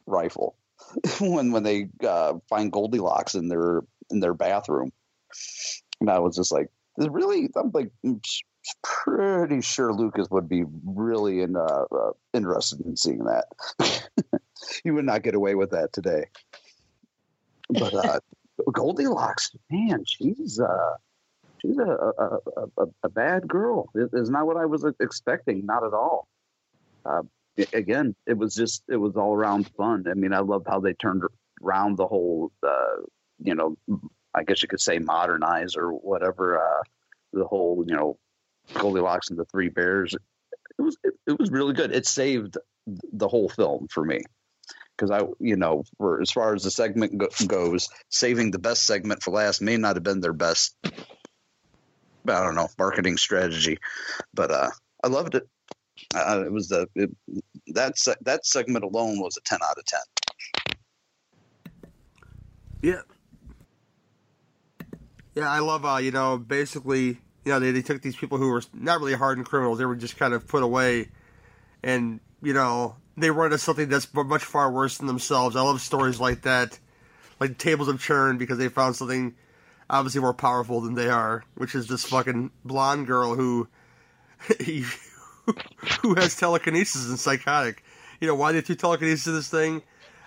rifle 0.06 0.56
when 1.20 1.52
when 1.52 1.62
they 1.62 1.88
uh, 2.06 2.34
find 2.48 2.72
Goldilocks 2.72 3.34
in 3.34 3.48
their 3.48 3.82
in 4.10 4.20
their 4.20 4.34
bathroom, 4.34 4.90
and 6.00 6.10
I 6.10 6.18
was 6.18 6.36
just 6.36 6.52
like, 6.52 6.68
really? 6.96 7.48
I'm 7.56 7.70
like 7.72 7.90
pretty 8.82 9.60
sure 9.60 9.92
Lucas 9.92 10.28
would 10.30 10.48
be 10.48 10.64
really 10.84 11.40
in, 11.40 11.56
uh, 11.56 11.84
uh, 11.90 12.12
interested 12.34 12.80
in 12.82 12.96
seeing 12.96 13.24
that. 13.24 13.46
he 14.84 14.90
would 14.90 15.04
not 15.04 15.22
get 15.22 15.34
away 15.34 15.54
with 15.54 15.70
that 15.70 15.92
today. 15.92 16.24
But 17.68 17.94
uh, 17.94 18.20
Goldilocks, 18.72 19.52
man, 19.70 20.04
she's 20.06 20.60
uh, 20.60 20.96
she's 21.62 21.78
a, 21.78 21.82
a, 21.82 22.38
a, 22.78 22.86
a, 23.04 23.08
bad 23.08 23.48
girl. 23.48 23.88
It 23.94 24.10
is 24.12 24.28
not 24.28 24.46
what 24.46 24.56
I 24.56 24.66
was 24.66 24.84
expecting. 25.00 25.64
Not 25.64 25.84
at 25.84 25.94
all. 25.94 26.28
Again, 27.72 28.14
it 28.26 28.36
was 28.36 28.54
just 28.54 28.82
it 28.88 28.96
was 28.96 29.16
all 29.16 29.34
around 29.34 29.70
fun. 29.76 30.04
I 30.10 30.14
mean, 30.14 30.32
I 30.32 30.40
love 30.40 30.64
how 30.66 30.80
they 30.80 30.94
turned 30.94 31.22
around 31.62 31.96
the 31.96 32.06
whole, 32.06 32.52
uh, 32.66 33.02
you 33.42 33.54
know, 33.54 33.76
I 34.34 34.44
guess 34.44 34.62
you 34.62 34.68
could 34.68 34.80
say 34.80 34.98
modernize 34.98 35.76
or 35.76 35.90
whatever. 35.90 36.58
Uh, 36.58 36.82
the 37.32 37.46
whole, 37.46 37.84
you 37.86 37.94
know, 37.94 38.18
Goldilocks 38.74 39.30
and 39.30 39.38
the 39.38 39.44
Three 39.46 39.68
Bears. 39.68 40.14
It 40.14 40.82
was 40.82 40.96
it, 41.04 41.14
it 41.26 41.38
was 41.38 41.50
really 41.50 41.74
good. 41.74 41.92
It 41.92 42.06
saved 42.06 42.56
the 42.86 43.28
whole 43.28 43.48
film 43.48 43.88
for 43.90 44.04
me 44.04 44.22
because 44.96 45.10
I, 45.10 45.26
you 45.38 45.56
know, 45.56 45.84
for 45.98 46.20
as 46.20 46.30
far 46.30 46.54
as 46.54 46.64
the 46.64 46.70
segment 46.70 47.18
go- 47.18 47.46
goes, 47.46 47.88
saving 48.08 48.50
the 48.50 48.58
best 48.58 48.86
segment 48.86 49.22
for 49.22 49.30
last 49.32 49.62
may 49.62 49.76
not 49.76 49.96
have 49.96 50.02
been 50.02 50.20
their 50.20 50.32
best 50.32 50.74
I 52.28 52.44
don't 52.44 52.54
know 52.54 52.68
marketing 52.78 53.16
strategy, 53.16 53.78
but 54.34 54.50
uh, 54.50 54.70
I 55.02 55.08
loved 55.08 55.34
it. 55.34 55.48
Uh, 56.14 56.42
it 56.44 56.52
was 56.52 56.68
the 56.68 56.88
it, 56.94 57.10
that 57.68 57.94
that 58.22 58.46
segment 58.46 58.84
alone 58.84 59.20
was 59.20 59.36
a 59.36 59.40
ten 59.42 59.58
out 59.62 59.78
of 59.78 59.84
ten. 59.84 60.00
Yeah, 62.82 63.02
yeah, 65.34 65.50
I 65.50 65.60
love 65.60 65.84
uh, 65.84 65.96
you 65.96 66.10
know 66.10 66.38
basically 66.38 67.18
you 67.44 67.52
know 67.52 67.60
they, 67.60 67.70
they 67.70 67.82
took 67.82 68.02
these 68.02 68.16
people 68.16 68.38
who 68.38 68.48
were 68.48 68.62
not 68.72 69.00
really 69.00 69.14
hardened 69.14 69.46
criminals, 69.46 69.78
they 69.78 69.84
were 69.84 69.96
just 69.96 70.16
kind 70.16 70.34
of 70.34 70.46
put 70.46 70.62
away, 70.62 71.08
and 71.82 72.20
you 72.42 72.52
know 72.52 72.96
they 73.16 73.30
run 73.30 73.46
into 73.46 73.58
something 73.58 73.88
that's 73.88 74.12
much 74.14 74.44
far 74.44 74.70
worse 74.70 74.98
than 74.98 75.06
themselves. 75.06 75.56
I 75.56 75.62
love 75.62 75.80
stories 75.80 76.20
like 76.20 76.42
that, 76.42 76.78
like 77.38 77.58
tables 77.58 77.88
have 77.88 78.00
churned 78.00 78.38
because 78.38 78.58
they 78.58 78.68
found 78.68 78.96
something 78.96 79.34
obviously 79.88 80.20
more 80.20 80.34
powerful 80.34 80.80
than 80.80 80.94
they 80.94 81.08
are, 81.08 81.44
which 81.56 81.74
is 81.74 81.86
this 81.86 82.04
fucking 82.04 82.50
blonde 82.64 83.06
girl 83.06 83.34
who 83.34 83.68
who 86.02 86.14
has 86.14 86.36
telekinesis 86.36 87.08
and 87.08 87.18
psychotic. 87.18 87.82
You 88.20 88.26
know 88.26 88.34
why 88.34 88.52
they 88.52 88.60
threw 88.60 88.76
telekinesis 88.76 89.26
in 89.26 89.34
this 89.34 89.48
thing? 89.48 89.82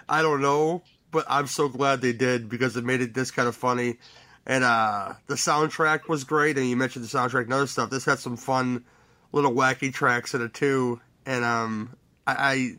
I 0.09 0.21
don't 0.21 0.41
know, 0.41 0.83
but 1.11 1.25
I'm 1.29 1.47
so 1.47 1.69
glad 1.69 2.01
they 2.01 2.13
did 2.13 2.49
because 2.49 2.75
it 2.75 2.83
made 2.83 3.01
it 3.01 3.13
this 3.13 3.31
kind 3.31 3.47
of 3.47 3.55
funny. 3.55 3.97
And 4.45 4.63
uh, 4.63 5.13
the 5.27 5.35
soundtrack 5.35 6.09
was 6.09 6.25
great, 6.25 6.57
and 6.57 6.67
you 6.67 6.75
mentioned 6.75 7.05
the 7.05 7.17
soundtrack 7.17 7.43
and 7.43 7.53
other 7.53 7.67
stuff. 7.67 7.89
This 7.89 8.03
had 8.03 8.19
some 8.19 8.35
fun 8.35 8.83
little 9.31 9.53
wacky 9.53 9.93
tracks 9.93 10.33
in 10.33 10.41
it 10.41 10.53
too, 10.53 10.99
and 11.25 11.45
um, 11.45 11.95
I, 12.27 12.77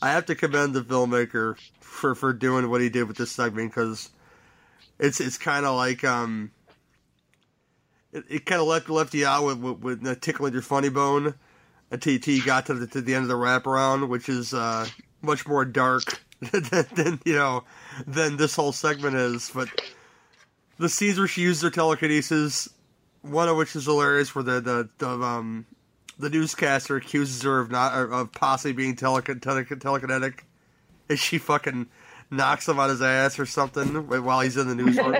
I 0.00 0.08
I 0.08 0.12
have 0.12 0.26
to 0.26 0.34
commend 0.34 0.74
the 0.74 0.82
filmmaker 0.82 1.56
for 1.80 2.14
for 2.14 2.32
doing 2.32 2.68
what 2.70 2.80
he 2.80 2.88
did 2.88 3.04
with 3.04 3.16
this 3.16 3.32
segment 3.32 3.70
because 3.70 4.10
it's 4.98 5.20
it's 5.20 5.38
kind 5.38 5.66
of 5.66 5.76
like 5.76 6.04
um, 6.04 6.52
it, 8.12 8.24
it 8.28 8.46
kind 8.46 8.60
of 8.60 8.66
left 8.66 8.88
left 8.88 9.14
you 9.14 9.26
out 9.26 9.44
with, 9.44 9.58
with, 9.58 10.02
with 10.02 10.20
tickling 10.20 10.52
your 10.52 10.62
funny 10.62 10.88
bone 10.88 11.34
until, 11.90 12.14
you 12.14 12.44
got 12.44 12.66
to 12.66 12.74
the, 12.74 12.86
to 12.86 13.02
the 13.02 13.14
end 13.14 13.22
of 13.22 13.28
the 13.28 13.34
wraparound, 13.34 14.08
which 14.08 14.28
is 14.28 14.54
uh, 14.54 14.86
much 15.20 15.46
more 15.46 15.64
dark 15.64 16.22
than, 16.40 16.86
than 16.94 17.20
you 17.24 17.34
know 17.34 17.64
than 18.06 18.36
this 18.36 18.56
whole 18.56 18.72
segment 18.72 19.16
is. 19.16 19.50
But 19.54 19.68
the 20.78 20.88
scenes 20.88 21.18
where 21.18 21.28
she 21.28 21.42
uses 21.42 21.62
her 21.62 21.70
telekinesis, 21.70 22.68
one 23.22 23.48
of 23.48 23.56
which 23.56 23.76
is 23.76 23.84
hilarious, 23.84 24.34
where 24.34 24.44
the 24.44 24.60
the, 24.60 24.88
the 24.98 25.08
um 25.08 25.66
the 26.18 26.30
newscaster 26.30 26.96
accuses 26.96 27.42
her 27.42 27.60
of 27.60 27.70
not 27.70 27.94
of 27.94 28.32
possibly 28.32 28.72
being 28.72 28.96
tele- 28.96 29.22
tele- 29.22 29.64
telekinetic, 29.64 30.40
and 31.08 31.18
she 31.18 31.38
fucking 31.38 31.86
knocks 32.32 32.66
him 32.66 32.80
on 32.80 32.88
his 32.88 33.02
ass 33.02 33.38
or 33.38 33.46
something 33.46 34.08
while 34.24 34.40
he's 34.40 34.56
in 34.56 34.66
the 34.66 34.74
newsroom. 34.74 35.14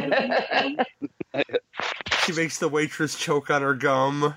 she 2.24 2.32
makes 2.32 2.58
the 2.58 2.68
waitress 2.68 3.16
choke 3.16 3.50
on 3.50 3.62
her 3.62 3.74
gum. 3.74 4.34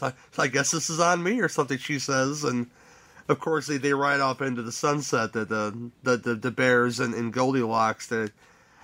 Like, 0.00 0.14
I 0.38 0.46
guess 0.46 0.70
this 0.70 0.88
is 0.88 1.00
on 1.00 1.20
me 1.20 1.40
or 1.40 1.48
something. 1.48 1.76
She 1.76 1.98
says, 1.98 2.44
and 2.44 2.70
of 3.28 3.40
course 3.40 3.66
they, 3.66 3.76
they 3.76 3.92
ride 3.92 4.20
off 4.20 4.40
into 4.40 4.62
the 4.62 4.70
sunset. 4.70 5.32
The 5.32 5.44
the 5.44 5.90
the, 6.04 6.16
the, 6.16 6.34
the 6.36 6.50
bears 6.52 7.00
and, 7.00 7.12
and 7.12 7.32
Goldilocks. 7.32 8.06
To, 8.08 8.30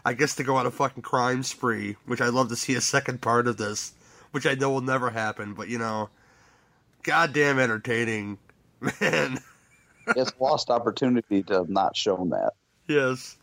I 0.04 0.14
guess 0.14 0.34
to 0.34 0.42
go 0.42 0.56
on 0.56 0.66
a 0.66 0.70
fucking 0.72 1.04
crime 1.04 1.44
spree, 1.44 1.94
which 2.06 2.20
I'd 2.20 2.34
love 2.34 2.48
to 2.48 2.56
see 2.56 2.74
a 2.74 2.80
second 2.80 3.20
part 3.20 3.46
of 3.46 3.56
this, 3.56 3.92
which 4.32 4.46
I 4.46 4.54
know 4.54 4.70
will 4.70 4.80
never 4.80 5.10
happen. 5.10 5.54
But 5.54 5.68
you 5.68 5.78
know, 5.78 6.10
goddamn 7.04 7.60
entertaining, 7.60 8.38
man. 9.00 9.38
it's 10.08 10.32
lost 10.40 10.70
opportunity 10.70 11.44
to 11.44 11.54
have 11.54 11.68
not 11.68 11.96
shown 11.96 12.30
that. 12.30 12.54
Yes. 12.88 13.36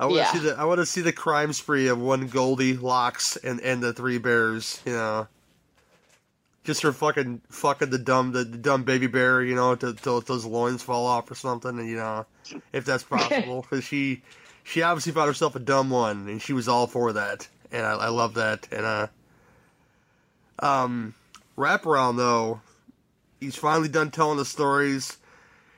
I 0.00 0.06
want 0.06 0.16
Yeah. 0.16 0.24
to 0.32 0.38
see 0.38 0.44
the 0.44 0.58
I 0.58 0.64
want 0.64 0.78
to 0.78 0.86
see 0.86 1.00
the 1.00 1.12
crime 1.12 1.52
spree 1.52 1.88
of 1.88 1.98
one 2.00 2.26
Goldie 2.28 2.76
Locks 2.76 3.36
and 3.36 3.60
and 3.60 3.82
the 3.82 3.92
three 3.92 4.18
bears. 4.18 4.80
You 4.84 4.92
know, 4.92 5.28
just 6.64 6.82
for 6.82 6.92
fucking 6.92 7.42
fucking 7.50 7.90
the 7.90 7.98
dumb 7.98 8.32
the, 8.32 8.44
the 8.44 8.58
dumb 8.58 8.82
baby 8.82 9.06
bear. 9.06 9.42
You 9.42 9.54
know, 9.54 9.74
till 9.76 9.94
till 9.94 10.20
those 10.20 10.44
loins 10.44 10.82
fall 10.82 11.06
off 11.06 11.30
or 11.30 11.34
something. 11.36 11.78
And 11.78 11.88
you 11.88 11.96
know, 11.96 12.26
if 12.72 12.84
that's 12.84 13.04
possible, 13.04 13.62
because 13.62 13.84
she 13.84 14.22
she 14.64 14.82
obviously 14.82 15.12
found 15.12 15.28
herself 15.28 15.54
a 15.54 15.60
dumb 15.60 15.90
one, 15.90 16.28
and 16.28 16.42
she 16.42 16.52
was 16.52 16.66
all 16.68 16.86
for 16.88 17.12
that. 17.12 17.48
And 17.70 17.86
I, 17.86 17.92
I 17.92 18.08
love 18.08 18.34
that. 18.34 18.66
And 18.72 18.84
uh, 18.84 19.06
um, 20.58 21.14
wraparound 21.56 22.16
though, 22.16 22.60
he's 23.40 23.56
finally 23.56 23.88
done 23.88 24.10
telling 24.10 24.38
the 24.38 24.44
stories. 24.44 25.16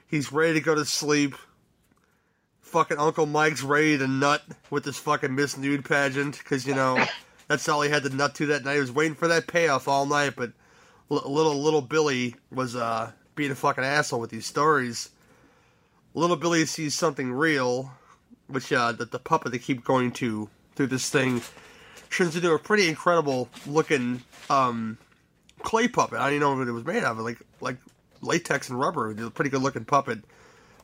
He's 0.07 0.33
ready 0.33 0.55
to 0.55 0.61
go 0.61 0.75
to 0.75 0.87
sleep 0.87 1.35
fucking 2.69 2.99
Uncle 2.99 3.27
Mike's 3.27 3.63
ready 3.63 3.97
to 3.99 4.07
nut 4.07 4.43
with 4.71 4.85
this 4.85 4.99
fucking 4.99 5.35
Miss 5.35 5.57
Nude 5.57 5.85
pageant 5.85 6.39
because 6.39 6.67
you 6.67 6.75
know 6.75 7.03
that's 7.49 7.69
all 7.69 7.83
he 7.83 7.91
had 7.91 8.03
to 8.05 8.11
nut 8.11 8.35
to 8.37 8.47
that 8.47 8.65
night. 8.65 8.75
He 8.75 8.81
was 8.81 8.93
waiting 8.93 9.15
for 9.15 9.29
that 9.29 9.47
payoff 9.47 9.89
all 9.89 10.07
night, 10.07 10.35
but 10.37 10.53
l- 11.11 11.23
little 11.27 11.61
little 11.61 11.81
Billy 11.83 12.37
was 12.53 12.77
uh, 12.77 13.13
being 13.35 13.51
a 13.51 13.55
fucking 13.55 13.85
asshole 13.85 14.21
with 14.21 14.31
these 14.31 14.47
stories. 14.47 15.11
little 16.15 16.37
Billy 16.37 16.67
sees 16.67 16.95
something 16.95 17.33
real, 17.33 17.93
which 18.49 18.73
uh, 18.73 18.93
that 18.93 19.11
the 19.11 19.19
puppet 19.19 19.53
they 19.53 19.59
keep 19.59 19.85
going 19.85 20.13
to 20.13 20.49
through 20.77 20.89
this 20.89 21.09
thing 21.11 21.41
turns 22.11 22.37
into 22.37 22.53
a 22.53 22.59
pretty 22.59 22.89
incredible 22.89 23.49
looking 23.67 24.23
um, 24.51 24.99
clay 25.63 25.89
puppet. 25.89 26.19
I 26.19 26.31
don't 26.31 26.41
know 26.41 26.55
what 26.57 26.69
it 26.69 26.73
was 26.73 26.85
made 26.85 27.03
of, 27.03 27.19
like 27.19 27.39
like 27.61 27.79
latex 28.21 28.69
and 28.69 28.79
rubber. 28.79 29.11
It's 29.11 29.23
a 29.23 29.31
pretty 29.31 29.51
good 29.51 29.63
looking 29.63 29.85
puppet, 29.85 30.21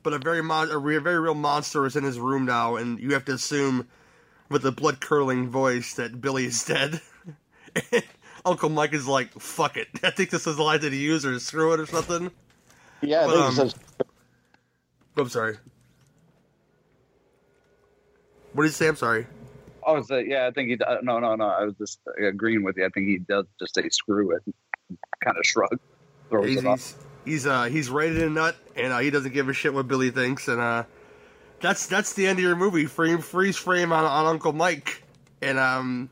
but 0.04 0.12
a 0.12 0.18
very 0.18 0.42
mon- 0.42 0.70
a 0.70 0.78
re- 0.78 0.98
very 0.98 1.18
real 1.18 1.34
monster 1.34 1.84
is 1.86 1.96
in 1.96 2.04
his 2.04 2.20
room 2.20 2.44
now, 2.44 2.76
and 2.76 3.00
you 3.00 3.14
have 3.14 3.24
to 3.24 3.32
assume 3.32 3.88
with 4.48 4.64
a 4.64 4.70
blood 4.70 5.00
curdling 5.00 5.48
voice 5.48 5.94
that 5.94 6.20
Billy 6.20 6.44
is 6.44 6.64
dead. 6.64 7.00
Uncle 8.44 8.68
Mike 8.68 8.92
is 8.92 9.08
like, 9.08 9.32
"Fuck 9.40 9.76
it." 9.76 9.88
I 10.04 10.10
think 10.10 10.30
this 10.30 10.46
is 10.46 10.56
the 10.56 10.62
line 10.62 10.80
that 10.82 10.92
he 10.92 11.00
used, 11.00 11.24
or 11.26 11.36
screw 11.40 11.72
it, 11.72 11.80
or 11.80 11.86
something. 11.86 12.30
Yeah, 13.00 13.26
but, 13.26 13.36
um, 13.36 13.54
says- 13.54 13.74
I'm 15.16 15.28
sorry. 15.28 15.56
What 18.52 18.64
did 18.64 18.68
you 18.68 18.72
say? 18.72 18.88
I'm 18.88 18.96
sorry. 18.96 19.26
Oh, 19.86 20.00
so, 20.02 20.16
yeah, 20.16 20.46
I 20.46 20.50
think 20.50 20.70
he. 20.70 20.78
Uh, 20.78 20.98
no, 21.02 21.18
no, 21.18 21.34
no. 21.34 21.46
I 21.46 21.64
was 21.64 21.74
just 21.78 21.98
agreeing 22.18 22.62
with 22.62 22.76
you. 22.76 22.84
I 22.84 22.88
think 22.90 23.08
he 23.08 23.18
does 23.18 23.46
just 23.58 23.74
say 23.74 23.88
screw 23.88 24.36
it, 24.36 24.42
kind 25.22 25.36
of 25.36 25.44
shrug, 25.44 25.78
throws 26.28 26.46
He's 26.48 26.58
it 26.58 26.66
up. 26.66 26.78
He's, 27.24 27.46
uh 27.46 27.64
he's 27.64 27.90
rated 27.90 28.22
a 28.22 28.30
nut, 28.30 28.56
and 28.76 28.92
uh, 28.92 28.98
he 28.98 29.10
doesn't 29.10 29.32
give 29.32 29.48
a 29.48 29.52
shit 29.52 29.74
what 29.74 29.88
Billy 29.88 30.10
thinks, 30.10 30.48
and 30.48 30.60
uh, 30.60 30.84
that's 31.60 31.86
that's 31.86 32.12
the 32.14 32.26
end 32.26 32.38
of 32.38 32.42
your 32.42 32.56
movie. 32.56 32.86
Frame 32.86 33.18
freeze 33.18 33.56
frame 33.56 33.92
on, 33.92 34.04
on 34.04 34.26
Uncle 34.26 34.52
Mike, 34.52 35.02
and 35.40 35.58
um, 35.58 36.10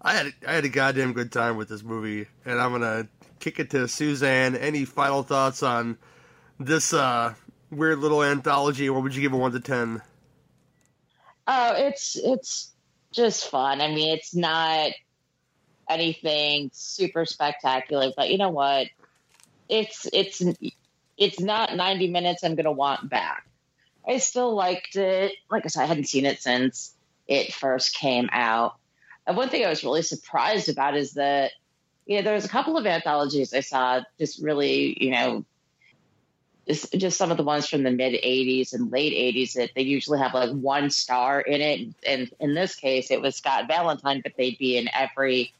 I 0.00 0.14
had 0.14 0.34
I 0.46 0.52
had 0.52 0.64
a 0.64 0.68
goddamn 0.68 1.12
good 1.12 1.32
time 1.32 1.56
with 1.56 1.68
this 1.68 1.82
movie, 1.82 2.26
and 2.44 2.60
I'm 2.60 2.72
gonna 2.72 3.08
kick 3.40 3.58
it 3.60 3.70
to 3.70 3.88
Suzanne. 3.88 4.56
Any 4.56 4.84
final 4.84 5.22
thoughts 5.22 5.62
on 5.62 5.98
this 6.58 6.92
uh 6.92 7.34
weird 7.70 7.98
little 7.98 8.22
anthology? 8.22 8.90
What 8.90 9.02
would 9.02 9.14
you 9.14 9.22
give 9.22 9.32
a 9.32 9.36
one 9.36 9.52
to 9.52 9.60
ten? 9.60 10.02
Oh, 11.46 11.74
it's 11.76 12.16
it's 12.16 12.72
just 13.12 13.48
fun. 13.48 13.80
I 13.80 13.88
mean, 13.88 14.14
it's 14.14 14.34
not 14.34 14.92
anything 15.88 16.70
super 16.72 17.24
spectacular, 17.26 18.12
but 18.16 18.30
you 18.30 18.38
know 18.38 18.50
what? 18.50 18.88
It's 19.72 20.06
it's 20.12 20.42
it's 21.16 21.40
not 21.40 21.74
90 21.74 22.08
minutes 22.10 22.44
I'm 22.44 22.56
to 22.56 22.70
want 22.70 23.08
back. 23.08 23.46
I 24.06 24.18
still 24.18 24.54
liked 24.54 24.96
it. 24.96 25.32
Like 25.50 25.64
I 25.64 25.68
said, 25.68 25.82
I 25.82 25.86
hadn't 25.86 26.08
seen 26.08 26.26
it 26.26 26.42
since 26.42 26.94
it 27.26 27.54
first 27.54 27.94
came 27.94 28.28
out. 28.32 28.74
And 29.26 29.36
one 29.36 29.48
thing 29.48 29.64
I 29.64 29.68
was 29.68 29.84
really 29.84 30.02
surprised 30.02 30.68
about 30.68 30.96
is 30.96 31.12
that 31.12 31.52
you 32.06 32.16
know, 32.16 32.22
there 32.22 32.34
was 32.34 32.44
a 32.44 32.48
couple 32.48 32.76
of 32.76 32.86
anthologies 32.86 33.54
I 33.54 33.60
saw 33.60 34.00
just 34.18 34.42
really, 34.42 34.96
you 35.02 35.12
know, 35.12 35.44
just, 36.66 36.92
just 36.92 37.18
some 37.18 37.30
of 37.30 37.36
the 37.36 37.42
ones 37.42 37.68
from 37.68 37.82
the 37.82 37.90
mid 37.90 38.14
80s 38.22 38.72
and 38.72 38.90
late 38.90 39.12
80s 39.12 39.54
that 39.54 39.70
they 39.74 39.82
usually 39.82 40.18
have 40.18 40.34
like 40.34 40.50
one 40.50 40.90
star 40.90 41.40
in 41.40 41.60
it. 41.60 41.88
And 42.06 42.30
in 42.40 42.54
this 42.54 42.74
case, 42.74 43.10
it 43.10 43.20
was 43.20 43.36
Scott 43.36 43.68
Valentine, 43.68 44.20
but 44.22 44.32
they'd 44.36 44.58
be 44.58 44.76
in 44.76 44.88
every 44.92 45.52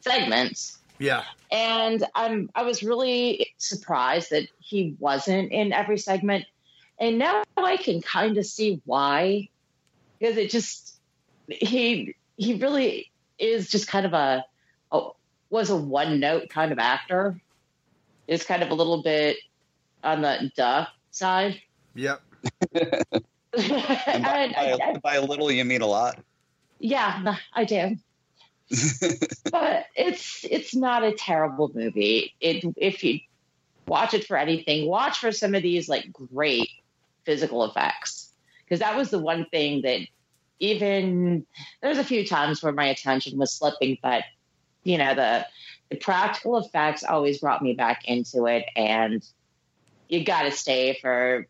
segment. 0.00 0.72
Yeah, 1.00 1.24
And 1.50 2.04
I'm 2.14 2.50
I 2.54 2.62
was 2.62 2.82
really 2.82 3.54
surprised 3.56 4.30
that 4.30 4.48
he 4.58 4.94
wasn't 4.98 5.50
in 5.50 5.72
every 5.72 5.96
segment. 5.96 6.44
And 6.98 7.18
now 7.18 7.42
I 7.56 7.78
can 7.78 8.02
kind 8.02 8.36
of 8.36 8.44
see 8.44 8.82
why. 8.84 9.48
Because 10.18 10.36
it 10.36 10.50
just 10.50 11.00
he 11.48 12.14
he 12.36 12.54
really 12.54 13.10
is 13.38 13.70
just 13.70 13.88
kind 13.88 14.04
of 14.04 14.12
a, 14.12 14.44
a 14.92 15.08
was 15.48 15.70
a 15.70 15.76
one 15.76 16.20
note 16.20 16.50
kind 16.50 16.70
of 16.70 16.78
actor. 16.78 17.40
Is 18.28 18.44
kind 18.44 18.62
of 18.62 18.70
a 18.70 18.74
little 18.74 19.02
bit 19.02 19.38
on 20.04 20.20
the 20.20 20.52
duh 20.54 20.84
side. 21.10 21.62
yep. 21.94 22.20
and 22.74 22.94
And 23.54 24.22
by, 24.22 24.52
I, 24.56 24.78
I, 24.82 24.98
by 25.02 25.14
a 25.14 25.22
little, 25.22 25.50
you 25.50 25.64
mean 25.64 25.80
a 25.80 25.86
lot. 25.86 26.18
yeah, 26.78 27.36
I 27.54 27.64
do. 27.64 27.96
but 29.50 29.86
it's 29.96 30.44
it's 30.48 30.74
not 30.74 31.02
a 31.02 31.12
terrible 31.12 31.70
movie. 31.74 32.34
It 32.40 32.64
if 32.76 33.02
you 33.02 33.20
watch 33.86 34.14
it 34.14 34.24
for 34.24 34.36
anything, 34.36 34.88
watch 34.88 35.18
for 35.18 35.32
some 35.32 35.54
of 35.54 35.62
these 35.62 35.88
like 35.88 36.12
great 36.12 36.68
physical 37.24 37.64
effects 37.64 38.30
because 38.64 38.80
that 38.80 38.96
was 38.96 39.10
the 39.10 39.18
one 39.18 39.46
thing 39.46 39.82
that 39.82 40.00
even 40.60 41.44
there's 41.82 41.98
a 41.98 42.04
few 42.04 42.24
times 42.26 42.62
where 42.62 42.72
my 42.72 42.86
attention 42.86 43.38
was 43.38 43.52
slipping, 43.52 43.98
but 44.02 44.22
you 44.84 44.98
know 44.98 45.14
the 45.14 45.46
the 45.90 45.96
practical 45.96 46.56
effects 46.58 47.02
always 47.02 47.38
brought 47.38 47.62
me 47.62 47.74
back 47.74 48.04
into 48.04 48.46
it, 48.46 48.64
and 48.76 49.26
you 50.08 50.24
got 50.24 50.42
to 50.42 50.52
stay 50.52 50.96
for 51.00 51.46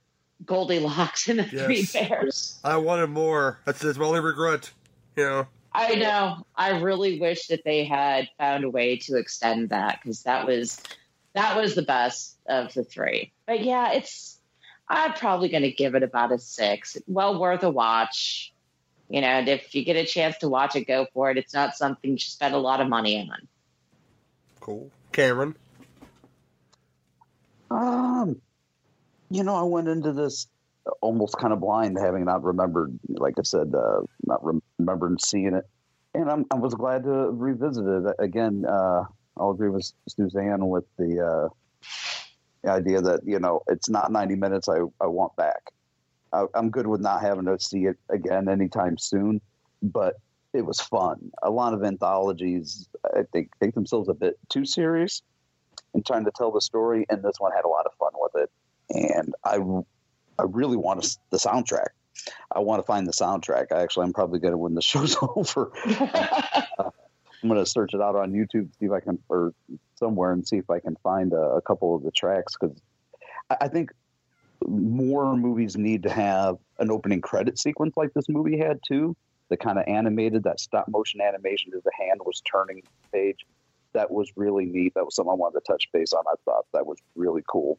Goldilocks 0.47 1.29
and 1.29 1.41
the 1.41 1.45
Three 1.45 1.87
Bears. 1.93 2.59
I 2.65 2.79
wanted 2.79 3.09
more. 3.09 3.59
That's, 3.67 3.81
that's 3.81 3.99
my 3.99 4.07
only 4.07 4.21
regret. 4.21 4.71
You 5.17 5.25
know. 5.25 5.47
I 5.73 5.95
know. 5.95 6.47
I 6.57 6.81
really 6.81 7.21
wish 7.21 7.47
that 7.47 7.65
they 7.65 7.85
had 7.85 8.29
found 8.39 8.65
a 8.65 8.71
way 8.71 8.97
to 8.99 9.17
extend 9.17 9.71
that 9.71 10.01
because 10.03 10.23
that 10.25 10.47
was 10.47 10.81
that 11.35 11.57
was 11.57 11.75
the 11.75 11.83
best 11.83 12.39
of 12.49 12.75
the 12.75 12.83
three. 12.83 13.33
But 13.47 13.63
yeah, 13.63 13.93
it's 13.93 14.39
I'm 14.89 15.13
probably 15.13 15.49
going 15.49 15.63
to 15.63 15.71
give 15.71 15.95
it 15.95 16.03
about 16.03 16.33
a 16.33 16.39
six. 16.39 16.97
Well 17.07 17.39
worth 17.39 17.63
a 17.63 17.71
watch. 17.71 18.53
You 19.09 19.21
know, 19.21 19.27
and 19.27 19.49
if 19.49 19.75
you 19.75 19.85
get 19.85 19.97
a 19.97 20.05
chance 20.05 20.39
to 20.39 20.49
watch 20.49 20.77
it, 20.77 20.87
go 20.87 21.07
for 21.13 21.31
it. 21.31 21.39
It's 21.39 21.55
not 21.55 21.77
something 21.77 22.13
you 22.13 22.19
spend 22.19 22.55
a 22.55 22.59
lot 22.59 22.81
of 22.81 22.89
money 22.89 23.19
on. 23.19 23.49
Cool. 24.61 24.91
Cameron. 25.13 25.57
Um, 27.71 28.41
you 29.31 29.43
know, 29.43 29.55
I 29.55 29.63
went 29.63 29.89
into 29.89 30.13
this 30.13 30.47
almost 31.01 31.37
kind 31.39 31.53
of 31.53 31.61
blind, 31.61 31.99
having 31.99 32.25
not 32.25 32.43
remembered, 32.43 32.99
like 33.09 33.35
I 33.39 33.43
said, 33.43 33.75
uh, 33.75 34.01
not 34.25 34.45
rem- 34.45 34.63
remembering 34.79 35.19
seeing 35.19 35.55
it, 35.55 35.65
and 36.15 36.31
I'm, 36.31 36.47
I 36.51 36.57
was 36.57 36.75
glad 36.75 37.05
to 37.05 37.31
revisit 37.31 37.87
it 37.87 38.15
again. 38.19 38.65
Uh, 38.67 39.05
I'll 39.37 39.51
agree 39.51 39.71
with 39.71 39.91
Suzanne 40.09 40.69
with 40.69 40.85
the, 40.99 41.21
uh, 41.21 41.49
the 42.63 42.71
idea 42.71 43.01
that 43.01 43.21
you 43.25 43.39
know 43.39 43.63
it's 43.69 43.89
not 43.89 44.13
90 44.13 44.37
minutes. 44.37 44.69
I 44.69 44.81
I 45.01 45.07
want 45.07 45.37
back. 45.37 45.63
I, 46.33 46.47
I'm 46.55 46.71
good 46.71 46.87
with 46.87 47.01
not 47.01 47.23
having 47.23 47.47
to 47.47 47.59
see 47.59 47.87
it 47.87 47.97
again 48.09 48.49
anytime 48.49 48.99
soon, 48.99 49.41
but 49.83 50.15
it 50.53 50.65
was 50.65 50.81
fun. 50.81 51.31
A 51.43 51.51
lot 51.51 51.75
of 51.75 51.85
anthologies, 51.85 52.89
I 53.17 53.23
think, 53.33 53.51
take 53.61 53.75
themselves 53.75 54.09
a 54.09 54.15
bit 54.15 54.39
too 54.49 54.65
serious 54.65 55.23
in 55.95 56.03
trying 56.03 56.25
to 56.25 56.33
tell 56.37 56.51
the 56.51 56.61
story, 56.61 57.07
and 57.09 57.23
this 57.23 57.37
one 57.39 57.53
had 57.53 57.65
a 57.65 57.69
lot 57.69 57.87
of 57.87 57.93
fun 57.95 58.13
with 58.15 58.43
it. 58.43 58.51
And 58.91 59.35
I, 59.45 59.59
I 60.41 60.45
really 60.49 60.77
want 60.77 61.03
to, 61.03 61.19
the 61.31 61.37
soundtrack. 61.37 61.89
I 62.51 62.61
want 62.61 62.81
to 62.81 62.87
find 62.87 63.07
the 63.07 63.13
soundtrack. 63.13 63.73
I 63.73 63.83
actually, 63.83 64.05
I'm 64.07 64.13
probably 64.13 64.41
going 64.41 64.53
to 64.53 64.59
when 64.59 64.75
the 64.75 64.83
show's 64.83 65.17
over. 65.21 65.73
I'm 67.43 67.49
going 67.49 67.63
to 67.63 67.71
search 67.71 67.95
it 67.95 68.01
out 68.01 68.17
on 68.17 68.33
YouTube, 68.33 68.69
see 68.79 68.87
if 68.87 68.93
I 68.93 69.01
can, 69.01 69.19
or 69.29 69.55
somewhere, 69.99 70.33
and 70.33 70.47
see 70.47 70.57
if 70.57 70.69
I 70.71 70.81
can 70.81 70.97
find 71.03 71.33
a, 71.33 71.41
a 71.41 71.63
couple 71.63 71.95
of 71.95 72.03
the 72.03 72.11
tracks 72.11 72.55
because 72.59 72.77
I, 73.49 73.57
I 73.63 73.69
think 73.69 73.91
more 74.67 75.37
movies 75.37 75.77
need 75.77 76.03
to 76.03 76.11
have 76.11 76.59
an 76.79 76.91
opening 76.91 77.21
credit 77.21 77.59
sequence 77.59 77.97
like 77.97 78.13
this 78.15 78.29
movie 78.29 78.59
had 78.59 78.81
too. 78.87 79.17
The 79.49 79.57
kind 79.57 79.79
of 79.79 79.85
animated, 79.89 80.45
that 80.45 80.61
stop 80.61 80.87
motion 80.89 81.21
animation 81.21 81.73
as 81.77 81.83
the 81.83 81.91
hand 81.99 82.21
was 82.25 82.41
turning 82.43 82.83
the 82.83 83.19
page. 83.19 83.47
That 83.95 84.11
was 84.11 84.31
really 84.37 84.67
neat. 84.67 84.95
That 84.95 85.05
was 85.05 85.17
something 85.17 85.33
I 85.33 85.35
wanted 85.35 85.61
to 85.61 85.73
touch 85.73 85.89
base 85.93 86.13
on. 86.13 86.25
I 86.29 86.35
thought 86.45 86.67
that 86.73 86.87
was 86.87 86.99
really 87.17 87.43
cool. 87.49 87.79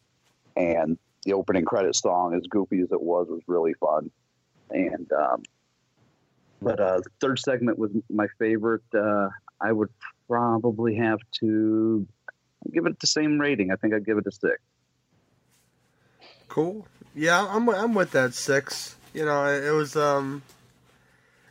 And 0.57 0.97
the 1.23 1.33
opening 1.33 1.65
credit 1.65 1.95
song, 1.95 2.33
as 2.35 2.41
goofy 2.49 2.81
as 2.81 2.91
it 2.91 3.01
was, 3.01 3.27
was 3.29 3.41
really 3.47 3.73
fun. 3.73 4.09
And 4.69 5.11
um, 5.11 5.43
but 6.61 6.79
uh, 6.79 7.01
third 7.19 7.39
segment 7.39 7.77
was 7.77 7.91
my 8.09 8.27
favorite. 8.39 8.83
Uh, 8.93 9.29
I 9.59 9.71
would 9.71 9.89
probably 10.27 10.95
have 10.95 11.19
to 11.39 12.07
give 12.71 12.85
it 12.85 12.99
the 12.99 13.07
same 13.07 13.39
rating. 13.39 13.71
I 13.71 13.75
think 13.75 13.93
I'd 13.93 14.05
give 14.05 14.17
it 14.17 14.27
a 14.27 14.31
six. 14.31 14.59
Cool. 16.47 16.85
Yeah, 17.15 17.45
I'm 17.49 17.69
I'm 17.69 17.93
with 17.93 18.11
that 18.11 18.33
six. 18.33 18.95
You 19.13 19.25
know, 19.25 19.45
it 19.45 19.71
was 19.71 19.95
um, 19.95 20.41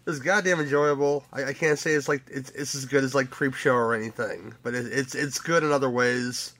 it 0.06 0.10
was 0.10 0.20
goddamn 0.20 0.60
enjoyable. 0.60 1.24
I, 1.32 1.46
I 1.46 1.52
can't 1.52 1.78
say 1.78 1.92
it's 1.92 2.08
like 2.08 2.22
it's 2.30 2.50
it's 2.50 2.74
as 2.74 2.84
good 2.84 3.04
as 3.04 3.14
like 3.14 3.30
Creepshow 3.30 3.74
or 3.74 3.94
anything, 3.94 4.54
but 4.62 4.74
it, 4.74 4.86
it's 4.86 5.14
it's 5.14 5.38
good 5.38 5.62
in 5.62 5.72
other 5.72 5.90
ways. 5.90 6.54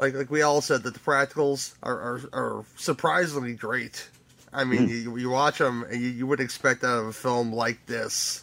Like 0.00 0.14
like 0.14 0.30
we 0.30 0.40
all 0.40 0.62
said 0.62 0.82
that 0.84 0.94
the 0.94 1.00
practicals 1.00 1.74
are 1.82 2.00
are, 2.00 2.20
are 2.32 2.64
surprisingly 2.76 3.52
great. 3.52 4.08
I 4.50 4.64
mean, 4.64 4.88
you, 4.88 5.16
you 5.16 5.30
watch 5.30 5.58
them 5.58 5.84
and 5.88 6.00
you, 6.00 6.08
you 6.08 6.26
wouldn't 6.26 6.44
expect 6.44 6.82
out 6.82 6.98
of 6.98 7.06
a 7.06 7.12
film 7.12 7.52
like 7.52 7.84
this, 7.86 8.42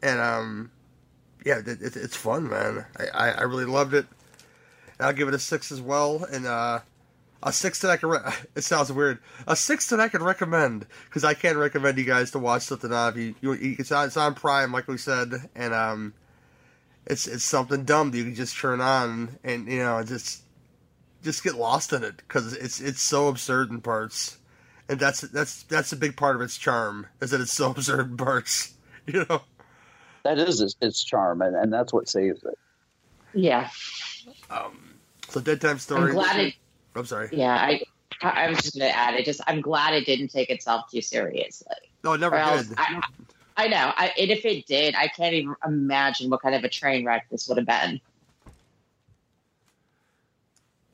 and 0.00 0.20
um, 0.20 0.70
yeah, 1.44 1.58
it, 1.58 1.68
it, 1.68 1.96
it's 1.96 2.16
fun, 2.16 2.48
man. 2.48 2.86
I, 2.96 3.06
I, 3.08 3.30
I 3.32 3.42
really 3.42 3.64
loved 3.64 3.94
it. 3.94 4.06
I'll 5.00 5.12
give 5.12 5.26
it 5.26 5.34
a 5.34 5.38
six 5.40 5.72
as 5.72 5.80
well, 5.80 6.24
and 6.24 6.46
uh, 6.46 6.80
a 7.42 7.52
six 7.52 7.80
that 7.80 7.90
I 7.90 7.96
can. 7.96 8.08
Re- 8.10 8.32
it 8.54 8.62
sounds 8.62 8.92
weird. 8.92 9.18
A 9.48 9.56
six 9.56 9.90
that 9.90 9.98
I 9.98 10.08
can 10.08 10.22
recommend 10.22 10.86
because 11.08 11.24
I 11.24 11.34
can't 11.34 11.58
recommend 11.58 11.98
you 11.98 12.04
guys 12.04 12.30
to 12.30 12.38
watch 12.38 12.62
something 12.62 12.92
on. 12.92 13.18
If 13.18 13.34
you, 13.42 13.54
you 13.54 13.76
it's 13.78 13.90
on 13.90 14.06
it's 14.06 14.16
on 14.16 14.34
Prime, 14.34 14.72
like 14.72 14.86
we 14.86 14.98
said, 14.98 15.32
and 15.56 15.74
um, 15.74 16.14
it's 17.06 17.26
it's 17.26 17.44
something 17.44 17.84
dumb 17.84 18.12
that 18.12 18.18
you 18.18 18.24
can 18.24 18.36
just 18.36 18.56
turn 18.56 18.80
on, 18.80 19.36
and 19.42 19.66
you 19.66 19.80
know, 19.80 20.00
just 20.04 20.44
just 21.22 21.44
get 21.44 21.54
lost 21.54 21.92
in 21.92 22.02
it 22.02 22.16
because 22.16 22.54
it's 22.54 22.80
it's 22.80 23.02
so 23.02 23.28
absurd 23.28 23.70
in 23.70 23.80
parts, 23.80 24.38
and 24.88 24.98
that's 24.98 25.20
that's 25.22 25.62
that's 25.64 25.92
a 25.92 25.96
big 25.96 26.16
part 26.16 26.36
of 26.36 26.42
its 26.42 26.56
charm 26.56 27.06
is 27.20 27.30
that 27.30 27.40
it's 27.40 27.52
so 27.52 27.70
absurd 27.76 28.10
in 28.10 28.16
parts. 28.16 28.74
You 29.06 29.24
know, 29.28 29.42
that 30.22 30.38
is 30.38 30.60
its, 30.60 30.76
its 30.80 31.02
charm, 31.02 31.42
and, 31.42 31.56
and 31.56 31.72
that's 31.72 31.92
what 31.92 32.08
saves 32.08 32.44
it. 32.44 32.58
Yeah. 33.32 33.70
Um, 34.50 34.94
so 35.28 35.40
dead 35.40 35.60
time 35.60 35.78
story. 35.78 36.10
I'm 36.10 36.14
glad 36.14 36.40
it. 36.40 36.54
I'm 36.94 37.06
sorry. 37.06 37.30
Yeah, 37.32 37.54
I 37.54 37.82
I 38.22 38.48
was 38.48 38.58
just 38.58 38.78
going 38.78 38.90
to 38.90 38.96
add 38.96 39.14
it. 39.14 39.24
Just 39.24 39.40
I'm 39.46 39.60
glad 39.60 39.94
it 39.94 40.04
didn't 40.04 40.28
take 40.28 40.50
itself 40.50 40.90
too 40.90 41.00
seriously. 41.00 41.66
No, 42.04 42.12
it 42.12 42.20
never 42.20 42.36
else, 42.36 42.66
did. 42.66 42.78
I, 42.78 43.00
I 43.56 43.68
know. 43.68 43.92
I, 43.96 44.12
and 44.18 44.30
if 44.30 44.44
it 44.44 44.66
did, 44.66 44.94
I 44.94 45.08
can't 45.08 45.34
even 45.34 45.54
imagine 45.66 46.30
what 46.30 46.42
kind 46.42 46.54
of 46.54 46.64
a 46.64 46.68
train 46.68 47.04
wreck 47.04 47.26
this 47.30 47.48
would 47.48 47.58
have 47.58 47.66
been. 47.66 48.00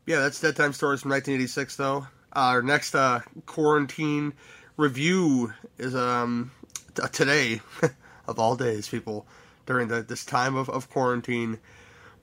Yeah, 0.06 0.20
that's 0.20 0.40
Dead 0.40 0.54
Time 0.54 0.72
Stories 0.72 1.00
from 1.02 1.10
1986, 1.10 1.74
though. 1.74 2.06
Uh, 2.32 2.38
our 2.54 2.62
next 2.62 2.94
uh, 2.94 3.22
quarantine 3.44 4.34
review 4.76 5.52
is 5.78 5.96
um 5.96 6.52
t- 6.94 7.02
today, 7.10 7.60
of 8.28 8.38
all 8.38 8.54
days, 8.54 8.88
people. 8.88 9.26
During 9.66 9.88
the, 9.88 10.02
this 10.02 10.24
time 10.24 10.54
of, 10.54 10.70
of 10.70 10.88
quarantine, 10.90 11.58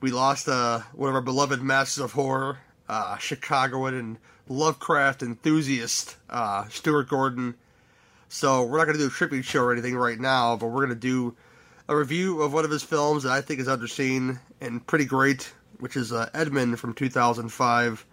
we 0.00 0.12
lost 0.12 0.48
uh, 0.48 0.80
one 0.94 1.10
of 1.10 1.14
our 1.14 1.20
beloved 1.20 1.60
masters 1.60 2.02
of 2.02 2.12
horror, 2.12 2.56
uh, 2.88 3.18
Chicagoan 3.18 3.92
and 3.92 4.16
Lovecraft 4.48 5.22
enthusiast, 5.22 6.16
uh, 6.30 6.66
Stuart 6.68 7.10
Gordon. 7.10 7.54
So 8.30 8.64
we're 8.64 8.78
not 8.78 8.86
going 8.86 8.96
to 8.96 9.02
do 9.02 9.08
a 9.08 9.10
tribute 9.10 9.44
show 9.44 9.62
or 9.62 9.72
anything 9.72 9.94
right 9.94 10.18
now, 10.18 10.56
but 10.56 10.68
we're 10.68 10.86
going 10.86 10.88
to 10.88 10.94
do 10.94 11.36
a 11.86 11.94
review 11.94 12.40
of 12.40 12.54
one 12.54 12.64
of 12.64 12.70
his 12.70 12.82
films 12.82 13.24
that 13.24 13.32
I 13.32 13.42
think 13.42 13.60
is 13.60 13.68
underseen 13.68 14.38
and 14.62 14.86
pretty 14.86 15.04
great 15.04 15.52
which 15.80 15.96
is 15.96 16.12
uh, 16.12 16.28
Edmond 16.34 16.78
from 16.78 16.94
2005, 16.94 18.06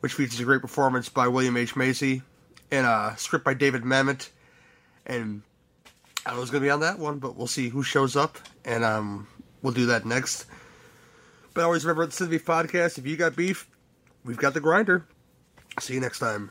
which 0.00 0.14
features 0.14 0.40
a 0.40 0.44
great 0.44 0.60
performance 0.60 1.08
by 1.08 1.28
William 1.28 1.56
H. 1.56 1.76
Macy 1.76 2.22
and 2.70 2.86
a 2.86 3.14
script 3.16 3.44
by 3.44 3.54
David 3.54 3.82
Mamet. 3.82 4.28
And 5.06 5.42
I 6.24 6.30
don't 6.30 6.36
know 6.36 6.40
who's 6.42 6.50
going 6.50 6.62
to 6.62 6.66
be 6.66 6.70
on 6.70 6.80
that 6.80 6.98
one, 6.98 7.18
but 7.18 7.36
we'll 7.36 7.46
see 7.46 7.68
who 7.68 7.82
shows 7.82 8.16
up, 8.16 8.38
and 8.64 8.84
um, 8.84 9.26
we'll 9.62 9.72
do 9.72 9.86
that 9.86 10.06
next. 10.06 10.46
But 11.54 11.64
always 11.64 11.84
remember 11.84 12.06
the 12.06 12.12
Cinema 12.12 12.38
Podcast, 12.38 12.98
if 12.98 13.06
you 13.06 13.16
got 13.16 13.36
beef, 13.36 13.68
we've 14.24 14.36
got 14.36 14.54
the 14.54 14.60
grinder. 14.60 15.06
See 15.80 15.94
you 15.94 16.00
next 16.00 16.18
time. 16.18 16.50